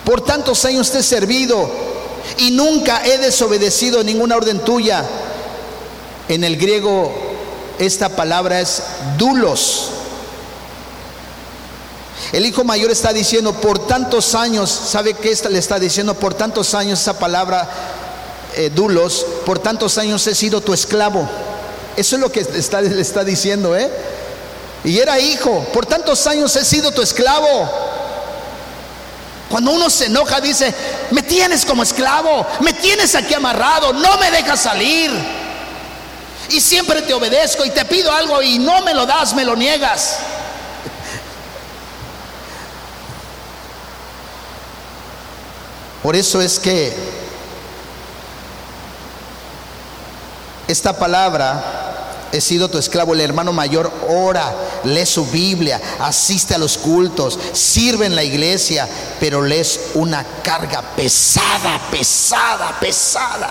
Por 0.07 0.23
tantos 0.25 0.65
años 0.65 0.91
te 0.91 1.01
he 1.01 1.03
servido 1.03 1.92
y 2.39 2.51
nunca 2.51 3.03
he 3.05 3.19
desobedecido 3.19 4.03
ninguna 4.03 4.37
orden 4.37 4.61
tuya. 4.61 5.05
En 6.29 6.45
el 6.45 6.57
griego 6.57 7.13
esta 7.79 8.11
palabra 8.11 8.61
es 8.61 8.83
dulos. 9.19 9.89
El 12.33 12.47
hijo 12.47 12.65
mayor 12.65 12.91
está 12.91 13.13
diciendo 13.13 13.53
por 13.53 13.87
tantos 13.87 14.35
años, 14.35 14.71
¿sabe 14.71 15.15
qué 15.15 15.37
le 15.51 15.59
está 15.59 15.79
diciendo? 15.79 16.15
Por 16.15 16.35
tantos 16.35 16.75
años 16.75 17.01
esa 17.01 17.19
palabra 17.19 17.69
eh, 18.55 18.71
dulos, 18.75 19.27
por 19.45 19.59
tantos 19.59 19.99
años 19.99 20.27
he 20.27 20.35
sido 20.35 20.61
tu 20.61 20.73
esclavo. 20.73 21.29
Eso 21.97 22.17
es 22.17 22.23
lo 22.23 22.33
que 22.33 22.41
está, 22.41 22.81
le 22.81 23.03
está 23.03 23.25
diciendo, 23.25 23.77
¿eh? 23.77 23.91
Y 24.85 24.99
era 24.99 25.21
hijo, 25.21 25.65
por 25.73 25.87
tantos 25.87 26.27
años 26.27 26.57
he 26.57 26.65
sido 26.65 26.91
tu 26.91 27.03
esclavo. 27.03 27.71
Cuando 29.51 29.73
uno 29.73 29.91
se 29.91 30.07
enoja 30.07 30.41
dice, 30.41 30.75
me 31.13 31.23
tienes 31.23 31.65
como 31.65 31.83
esclavo, 31.83 32.47
me 32.61 32.73
tienes 32.73 33.15
aquí 33.15 33.35
amarrado, 33.35 33.93
no 33.93 34.17
me 34.19 34.31
dejas 34.31 34.61
salir. 34.61 35.11
Y 36.49 36.61
siempre 36.61 37.03
te 37.03 37.15
obedezco 37.15 37.65
y 37.65 37.71
te 37.71 37.85
pido 37.85 38.13
algo 38.13 38.43
y 38.43 38.59
no 38.59 38.81
me 38.83 38.95
lo 38.95 39.07
das, 39.07 39.35
me 39.35 39.45
lo 39.45 39.55
niegas. 39.55 40.19
Por 46.03 46.17
eso 46.17 46.41
es 46.41 46.59
que 46.59 46.93
esta 50.67 50.99
palabra 50.99 51.92
he 52.33 52.41
sido 52.41 52.69
tu 52.69 52.79
esclavo, 52.79 53.13
el 53.13 53.21
hermano 53.21 53.53
mayor 53.53 53.93
ora, 54.09 54.53
lee 54.85 55.07
su 55.07 55.27
Biblia, 55.27 55.81
asiste 56.01 56.55
a 56.55 56.59
los 56.59 56.79
cultos, 56.79 57.39
sirve 57.53 58.07
en 58.07 58.17
la 58.17 58.25
iglesia, 58.25 58.89
pero 59.21 59.43
lees 59.43 59.81
una 59.95 60.25
carga 60.43 60.83
pesada, 60.97 61.79
pesada, 61.91 62.79
pesada. 62.81 63.51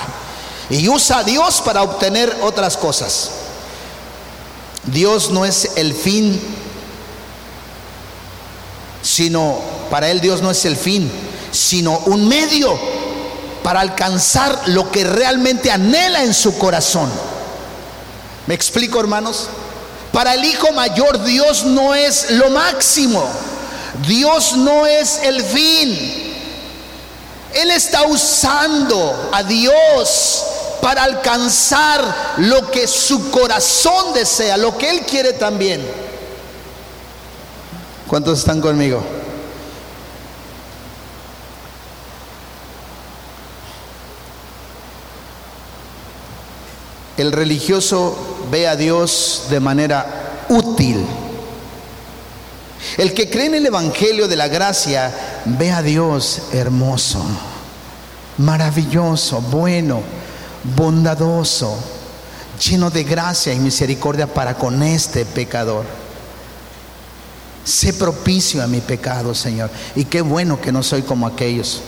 Y 0.70 0.90
usa 0.90 1.20
a 1.20 1.24
Dios 1.24 1.62
para 1.62 1.84
obtener 1.84 2.36
otras 2.42 2.76
cosas. 2.76 3.30
Dios 4.86 5.30
no 5.30 5.46
es 5.46 5.74
el 5.76 5.94
fin, 5.94 6.42
sino 9.04 9.60
para 9.92 10.10
Él 10.10 10.22
Dios 10.22 10.42
no 10.42 10.50
es 10.50 10.66
el 10.66 10.76
fin, 10.76 11.12
sino 11.52 12.00
un 12.06 12.28
medio 12.28 12.80
para 13.64 13.82
alcanzar 13.82 14.60
lo 14.68 14.90
que 14.92 15.04
realmente 15.04 15.70
anhela 15.70 16.24
en 16.24 16.34
su 16.34 16.58
corazón. 16.58 17.12
¿Me 18.48 18.54
explico, 18.54 19.00
hermanos? 19.00 19.48
Para 20.12 20.34
el 20.34 20.44
hijo 20.44 20.72
mayor 20.74 21.24
Dios 21.24 21.64
no 21.64 21.96
es 21.96 22.32
lo 22.32 22.50
máximo. 22.50 23.24
Dios 24.08 24.58
no 24.58 24.86
es 24.86 25.20
el 25.24 25.44
fin. 25.44 26.32
Él 27.54 27.72
está 27.72 28.04
usando 28.04 29.30
a 29.32 29.44
Dios 29.44 30.44
para 30.82 31.04
alcanzar 31.04 32.36
lo 32.38 32.72
que 32.72 32.88
su 32.88 33.30
corazón 33.30 34.14
desea, 34.14 34.58
lo 34.58 34.78
que 34.78 34.89
Él 34.89 35.02
quiere 35.02 35.34
también. 35.34 35.86
¿Cuántos 38.08 38.39
están 38.39 38.60
conmigo? 38.60 39.04
El 47.18 47.32
religioso 47.32 48.31
ve 48.52 48.68
a 48.68 48.76
Dios 48.76 49.45
de 49.49 49.60
manera 49.60 50.45
útil. 50.49 51.04
El 52.97 53.14
que 53.14 53.30
cree 53.30 53.45
en 53.45 53.56
el 53.56 53.66
Evangelio 53.66 54.28
de 54.28 54.36
la 54.36 54.49
Gracia 54.49 55.12
ve 55.45 55.72
a 55.72 55.82
Dios 55.82 56.43
hermoso, 56.52 57.24
maravilloso, 58.38 59.41
bueno, 59.41 60.02
bondadoso, 60.76 61.78
lleno 62.64 62.89
de 62.89 63.04
gracia 63.04 63.54
y 63.54 63.60
misericordia 63.60 64.28
para 64.28 64.56
con 64.56 64.84
este 64.84 65.26
pecador. 65.26 65.86
Sé 67.64 67.93
propicio 67.93 68.62
a 68.64 68.68
mi 68.68 68.82
pecado, 68.82 69.34
Señor. 69.36 69.70
Y 69.95 70.06
qué 70.06 70.22
bueno 70.22 70.60
que 70.60 70.72
no 70.72 70.84
soy 70.84 71.04
como 71.04 71.28
aquellos. 71.28 71.82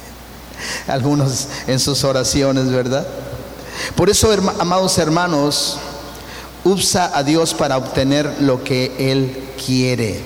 Algunos 0.86 1.48
en 1.66 1.80
sus 1.80 2.04
oraciones, 2.04 2.70
¿verdad? 2.70 3.06
Por 3.96 4.08
eso, 4.08 4.30
amados 4.58 4.98
hermanos, 4.98 5.78
usa 6.64 7.10
a 7.16 7.22
Dios 7.22 7.54
para 7.54 7.76
obtener 7.76 8.36
lo 8.40 8.62
que 8.62 8.92
Él 8.98 9.50
quiere. 9.64 10.20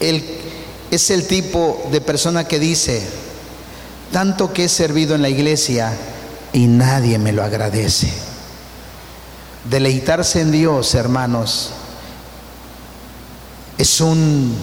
Él 0.00 0.24
es 0.90 1.10
el 1.10 1.26
tipo 1.26 1.88
de 1.90 2.00
persona 2.00 2.44
que 2.44 2.58
dice, 2.58 3.02
tanto 4.12 4.52
que 4.52 4.64
he 4.64 4.68
servido 4.68 5.14
en 5.14 5.22
la 5.22 5.28
iglesia 5.28 5.96
y 6.52 6.66
nadie 6.66 7.18
me 7.18 7.32
lo 7.32 7.42
agradece. 7.42 8.12
Deleitarse 9.64 10.40
en 10.40 10.50
Dios, 10.50 10.94
hermanos, 10.94 11.70
es 13.78 14.00
un 14.00 14.54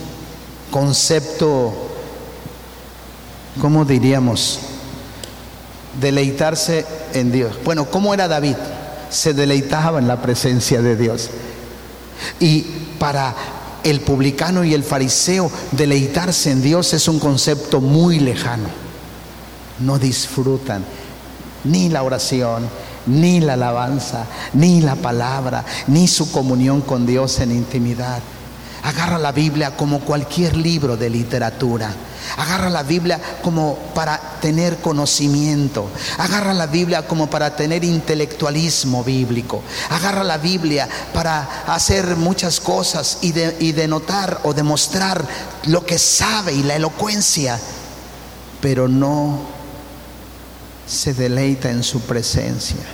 concepto, 0.69 1.73
¿cómo 3.59 3.85
diríamos? 3.85 4.59
Deleitarse 5.99 6.85
en 7.13 7.31
Dios. 7.31 7.57
Bueno, 7.63 7.85
¿cómo 7.85 8.13
era 8.13 8.27
David? 8.27 8.55
Se 9.09 9.33
deleitaba 9.33 9.99
en 9.99 10.07
la 10.07 10.21
presencia 10.21 10.81
de 10.81 10.95
Dios. 10.95 11.29
Y 12.39 12.61
para 12.99 13.35
el 13.83 14.01
publicano 14.01 14.63
y 14.63 14.73
el 14.73 14.83
fariseo, 14.83 15.51
deleitarse 15.71 16.51
en 16.51 16.61
Dios 16.61 16.93
es 16.93 17.07
un 17.07 17.19
concepto 17.19 17.81
muy 17.81 18.19
lejano. 18.19 18.67
No 19.79 19.97
disfrutan 19.97 20.83
ni 21.63 21.89
la 21.89 22.03
oración, 22.03 22.67
ni 23.07 23.39
la 23.39 23.53
alabanza, 23.53 24.25
ni 24.53 24.81
la 24.81 24.95
palabra, 24.95 25.65
ni 25.87 26.07
su 26.07 26.31
comunión 26.31 26.81
con 26.81 27.05
Dios 27.05 27.39
en 27.39 27.51
intimidad. 27.51 28.19
Agarra 28.83 29.17
la 29.17 29.31
Biblia 29.31 29.75
como 29.75 29.99
cualquier 29.99 30.55
libro 30.55 30.95
de 30.95 31.09
literatura. 31.09 31.93
Agarra 32.37 32.69
la 32.69 32.83
Biblia 32.83 33.19
como 33.41 33.77
para 33.93 34.17
tener 34.39 34.77
conocimiento. 34.77 35.89
Agarra 36.17 36.53
la 36.53 36.67
Biblia 36.67 37.05
como 37.05 37.29
para 37.29 37.55
tener 37.55 37.83
intelectualismo 37.83 39.03
bíblico. 39.03 39.61
Agarra 39.89 40.23
la 40.23 40.37
Biblia 40.37 40.87
para 41.13 41.65
hacer 41.67 42.15
muchas 42.15 42.59
cosas 42.59 43.17
y, 43.21 43.33
de, 43.33 43.51
denotar 43.73 44.39
o 44.43 44.53
demostrar 44.53 45.27
lo 45.65 45.85
que 45.85 45.97
sabe 45.97 46.53
y 46.53 46.63
la 46.63 46.75
elocuencia. 46.75 47.59
Pero 48.61 48.87
no 48.87 49.39
se 50.87 51.13
deleita 51.13 51.69
en 51.69 51.83
su 51.83 52.01
presencia. 52.01 52.85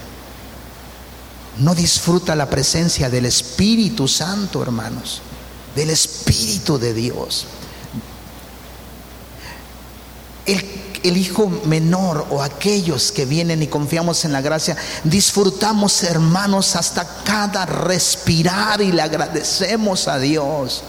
No 1.60 1.76
disfruta 1.76 2.36
la 2.36 2.50
presencia 2.50 3.10
del 3.10 3.28
Espíritu 3.28 4.08
Santo, 4.08 4.64
hermanos 4.64 5.22
del 5.76 5.89
Espíritu 5.89 6.80
de 6.80 6.93
Dios. 6.93 7.45
El, 10.45 11.17
hijo 11.17 11.49
menor 11.65 12.26
o 12.32 12.41
aquellos 12.41 13.11
que 13.11 13.26
vienen 13.26 13.61
y 13.61 13.67
confiamos 13.67 14.26
en 14.26 14.32
la 14.32 14.41
gracia, 14.41 14.76
disfrutamos 15.03 16.01
hermanos 16.03 16.76
hasta 16.76 17.07
cada 17.23 17.67
respirar 17.67 18.82
y 18.82 18.91
le 18.91 19.03
agradecemos 19.03 20.07
a 20.07 20.17
Dios. 20.17 20.82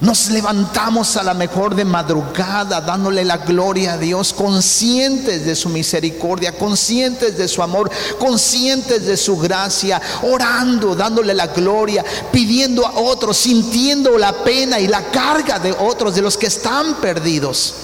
Nos 0.00 0.28
levantamos 0.28 1.16
a 1.16 1.22
la 1.22 1.34
mejor 1.34 1.76
de 1.76 1.84
madrugada 1.84 2.80
dándole 2.80 3.24
la 3.24 3.38
gloria 3.38 3.92
a 3.92 3.98
Dios, 3.98 4.32
conscientes 4.32 5.46
de 5.46 5.54
su 5.54 5.68
misericordia, 5.68 6.58
conscientes 6.58 7.38
de 7.38 7.46
su 7.46 7.62
amor, 7.62 7.90
conscientes 8.18 9.06
de 9.06 9.16
su 9.16 9.38
gracia, 9.38 10.02
orando, 10.22 10.96
dándole 10.96 11.32
la 11.32 11.46
gloria, 11.46 12.04
pidiendo 12.32 12.84
a 12.84 12.98
otros, 12.98 13.36
sintiendo 13.36 14.18
la 14.18 14.32
pena 14.32 14.80
y 14.80 14.88
la 14.88 15.10
carga 15.10 15.60
de 15.60 15.70
otros, 15.72 16.16
de 16.16 16.22
los 16.22 16.36
que 16.36 16.46
están 16.46 16.94
perdidos. 16.94 17.74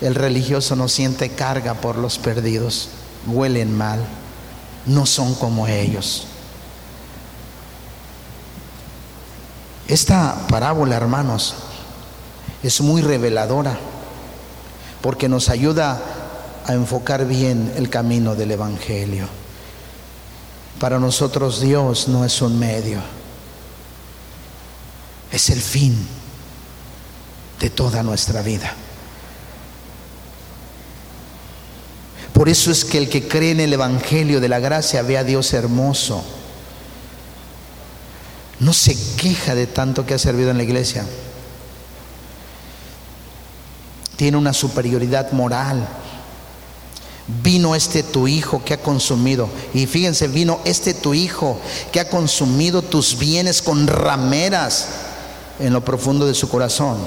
El 0.00 0.14
religioso 0.14 0.76
no 0.76 0.88
siente 0.88 1.30
carga 1.30 1.74
por 1.74 1.96
los 1.98 2.18
perdidos, 2.18 2.88
huelen 3.26 3.76
mal, 3.76 4.00
no 4.86 5.06
son 5.06 5.34
como 5.34 5.66
ellos. 5.66 6.28
Esta 9.92 10.46
parábola, 10.48 10.96
hermanos, 10.96 11.54
es 12.62 12.80
muy 12.80 13.02
reveladora 13.02 13.78
porque 15.02 15.28
nos 15.28 15.50
ayuda 15.50 16.00
a 16.64 16.72
enfocar 16.72 17.26
bien 17.26 17.74
el 17.76 17.90
camino 17.90 18.34
del 18.34 18.52
Evangelio. 18.52 19.28
Para 20.80 20.98
nosotros 20.98 21.60
Dios 21.60 22.08
no 22.08 22.24
es 22.24 22.40
un 22.40 22.58
medio, 22.58 23.00
es 25.30 25.50
el 25.50 25.60
fin 25.60 25.94
de 27.60 27.68
toda 27.68 28.02
nuestra 28.02 28.40
vida. 28.40 28.74
Por 32.32 32.48
eso 32.48 32.70
es 32.70 32.86
que 32.86 32.96
el 32.96 33.10
que 33.10 33.28
cree 33.28 33.50
en 33.50 33.60
el 33.60 33.74
Evangelio 33.74 34.40
de 34.40 34.48
la 34.48 34.58
gracia 34.58 35.02
ve 35.02 35.18
a 35.18 35.24
Dios 35.24 35.52
hermoso 35.52 36.24
no 38.62 38.72
se 38.72 38.96
queja 39.16 39.56
de 39.56 39.66
tanto 39.66 40.06
que 40.06 40.14
ha 40.14 40.18
servido 40.18 40.50
en 40.50 40.56
la 40.56 40.62
iglesia. 40.62 41.04
Tiene 44.14 44.36
una 44.36 44.52
superioridad 44.52 45.32
moral. 45.32 45.84
Vino 47.42 47.74
este 47.74 48.04
tu 48.04 48.28
hijo 48.28 48.64
que 48.64 48.74
ha 48.74 48.80
consumido. 48.80 49.48
Y 49.74 49.86
fíjense, 49.86 50.28
vino 50.28 50.60
este 50.64 50.94
tu 50.94 51.12
hijo 51.12 51.60
que 51.90 51.98
ha 51.98 52.08
consumido 52.08 52.82
tus 52.82 53.18
bienes 53.18 53.62
con 53.62 53.88
rameras 53.88 54.86
en 55.58 55.72
lo 55.72 55.84
profundo 55.84 56.24
de 56.24 56.34
su 56.34 56.48
corazón. 56.48 56.98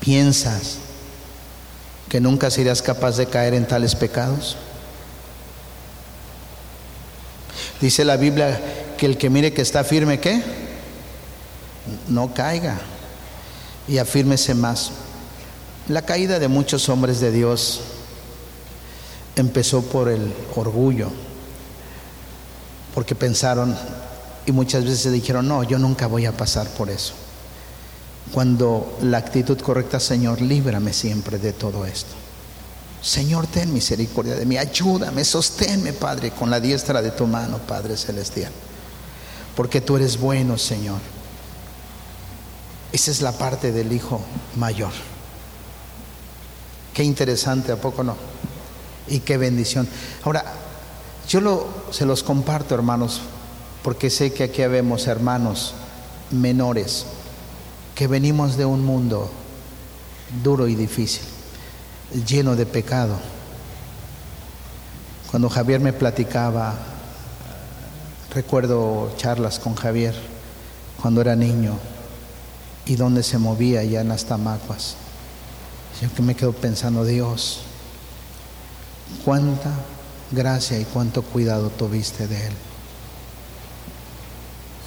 ¿Piensas 0.00 0.76
que 2.10 2.20
nunca 2.20 2.50
serás 2.50 2.82
capaz 2.82 3.16
de 3.16 3.26
caer 3.26 3.54
en 3.54 3.66
tales 3.66 3.94
pecados? 3.94 4.58
Dice 7.84 8.02
la 8.02 8.16
Biblia 8.16 8.58
que 8.96 9.04
el 9.04 9.18
que 9.18 9.28
mire 9.28 9.52
que 9.52 9.60
está 9.60 9.84
firme, 9.84 10.18
¿qué? 10.18 10.42
no 12.08 12.32
caiga 12.32 12.78
y 13.86 13.98
afírmese 13.98 14.54
más. 14.54 14.90
La 15.88 16.00
caída 16.00 16.38
de 16.38 16.48
muchos 16.48 16.88
hombres 16.88 17.20
de 17.20 17.30
Dios 17.30 17.82
empezó 19.36 19.82
por 19.82 20.08
el 20.08 20.32
orgullo, 20.56 21.10
porque 22.94 23.14
pensaron 23.14 23.76
y 24.46 24.52
muchas 24.52 24.82
veces 24.84 25.12
dijeron, 25.12 25.46
no, 25.46 25.62
yo 25.62 25.78
nunca 25.78 26.06
voy 26.06 26.24
a 26.24 26.32
pasar 26.32 26.66
por 26.68 26.88
eso. 26.88 27.12
Cuando 28.32 28.96
la 29.02 29.18
actitud 29.18 29.60
correcta, 29.60 30.00
Señor, 30.00 30.40
líbrame 30.40 30.94
siempre 30.94 31.38
de 31.38 31.52
todo 31.52 31.84
esto. 31.84 32.23
Señor, 33.04 33.46
ten 33.46 33.70
misericordia 33.70 34.34
de 34.34 34.46
mí, 34.46 34.56
ayúdame, 34.56 35.26
sosténme, 35.26 35.92
Padre, 35.92 36.30
con 36.30 36.48
la 36.48 36.58
diestra 36.58 37.02
de 37.02 37.10
tu 37.10 37.26
mano, 37.26 37.58
Padre 37.58 37.98
Celestial. 37.98 38.50
Porque 39.54 39.82
tú 39.82 39.96
eres 39.96 40.18
bueno, 40.18 40.56
Señor. 40.56 41.00
Esa 42.92 43.10
es 43.10 43.20
la 43.20 43.32
parte 43.32 43.72
del 43.72 43.92
Hijo 43.92 44.22
mayor. 44.56 44.92
Qué 46.94 47.04
interesante, 47.04 47.72
¿a 47.72 47.76
poco 47.76 48.02
no? 48.02 48.16
Y 49.08 49.20
qué 49.20 49.36
bendición. 49.36 49.86
Ahora, 50.22 50.42
yo 51.28 51.68
se 51.90 52.06
los 52.06 52.22
comparto, 52.22 52.74
hermanos, 52.74 53.20
porque 53.82 54.08
sé 54.08 54.32
que 54.32 54.44
aquí 54.44 54.62
habemos 54.62 55.08
hermanos 55.08 55.74
menores 56.30 57.04
que 57.94 58.06
venimos 58.06 58.56
de 58.56 58.64
un 58.64 58.82
mundo 58.82 59.30
duro 60.42 60.68
y 60.68 60.74
difícil, 60.74 61.26
lleno 62.26 62.56
de 62.56 62.66
pecado. 62.66 63.16
Cuando 65.30 65.48
Javier 65.48 65.80
me 65.80 65.92
platicaba, 65.92 66.74
recuerdo 68.32 69.12
charlas 69.16 69.58
con 69.58 69.74
Javier 69.74 70.14
cuando 71.00 71.20
era 71.20 71.34
niño 71.34 71.76
y 72.86 72.96
donde 72.96 73.22
se 73.22 73.38
movía 73.38 73.82
ya 73.84 74.00
en 74.00 74.08
las 74.08 74.24
tamacuas. 74.26 74.96
Yo 76.00 76.12
que 76.12 76.22
me 76.22 76.34
quedo 76.34 76.52
pensando, 76.52 77.04
Dios, 77.04 77.60
cuánta 79.24 79.70
gracia 80.30 80.78
y 80.78 80.84
cuánto 80.84 81.22
cuidado 81.22 81.70
tuviste 81.70 82.26
de 82.26 82.46
él. 82.46 82.52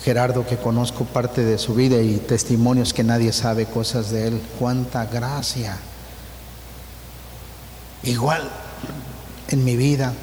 Gerardo, 0.04 0.46
que 0.46 0.58
conozco 0.58 1.04
parte 1.04 1.44
de 1.44 1.58
su 1.58 1.76
vida 1.76 2.02
y 2.02 2.18
testimonios 2.18 2.94
que 2.94 3.04
nadie 3.04 3.34
sabe 3.34 3.66
cosas 3.66 4.10
de 4.12 4.28
él, 4.28 4.42
cuánta 4.58 5.06
gracia. 5.06 5.78
Igual 8.04 8.50
en 9.50 9.64
mi 9.64 9.76
vida. 9.76 10.14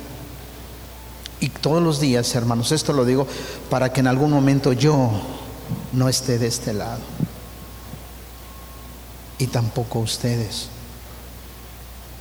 Y 1.41 1.49
todos 1.49 1.83
los 1.83 2.01
días, 2.01 2.35
hermanos, 2.35 2.73
esto 2.73 2.93
lo 2.93 3.05
digo 3.05 3.27
para 3.69 3.93
que 3.93 4.01
en 4.01 4.07
algún 4.07 4.31
momento 4.31 4.73
yo 4.73 5.11
no 5.93 6.09
esté 6.09 6.39
de 6.39 6.47
este 6.47 6.73
lado. 6.73 7.01
Y 9.39 9.49
tampoco 9.49 9.99
ustedes 9.99 10.69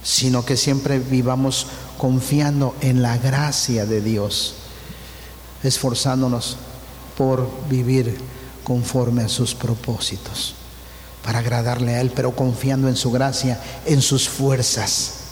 sino 0.03 0.45
que 0.45 0.57
siempre 0.57 0.99
vivamos 0.99 1.67
confiando 1.97 2.75
en 2.81 3.01
la 3.01 3.17
gracia 3.17 3.85
de 3.85 4.01
Dios, 4.01 4.55
esforzándonos 5.63 6.57
por 7.17 7.49
vivir 7.69 8.17
conforme 8.63 9.23
a 9.23 9.29
sus 9.29 9.55
propósitos, 9.55 10.55
para 11.23 11.39
agradarle 11.39 11.95
a 11.95 12.01
Él, 12.01 12.11
pero 12.13 12.35
confiando 12.35 12.89
en 12.89 12.97
su 12.97 13.11
gracia, 13.11 13.61
en 13.85 14.01
sus 14.01 14.27
fuerzas 14.27 15.22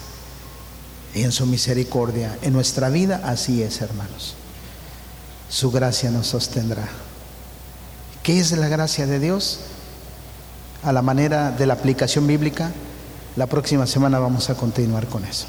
en 1.14 1.32
su 1.32 1.46
misericordia. 1.46 2.38
En 2.42 2.54
nuestra 2.54 2.90
vida 2.90 3.22
así 3.24 3.62
es, 3.64 3.82
hermanos. 3.82 4.36
Su 5.50 5.72
gracia 5.72 6.12
nos 6.12 6.28
sostendrá. 6.28 6.88
¿Qué 8.24 8.40
es 8.40 8.52
la 8.52 8.68
gracia 8.68 9.06
de 9.06 9.20
Dios? 9.20 9.60
A 10.84 10.92
la 10.92 11.02
manera 11.02 11.52
de 11.52 11.66
la 11.66 11.74
aplicación 11.74 12.28
bíblica, 12.28 12.72
la 13.36 13.48
próxima 13.48 13.88
semana 13.88 14.20
vamos 14.20 14.50
a 14.50 14.56
continuar 14.56 15.08
con 15.08 15.26
eso. 15.26 15.48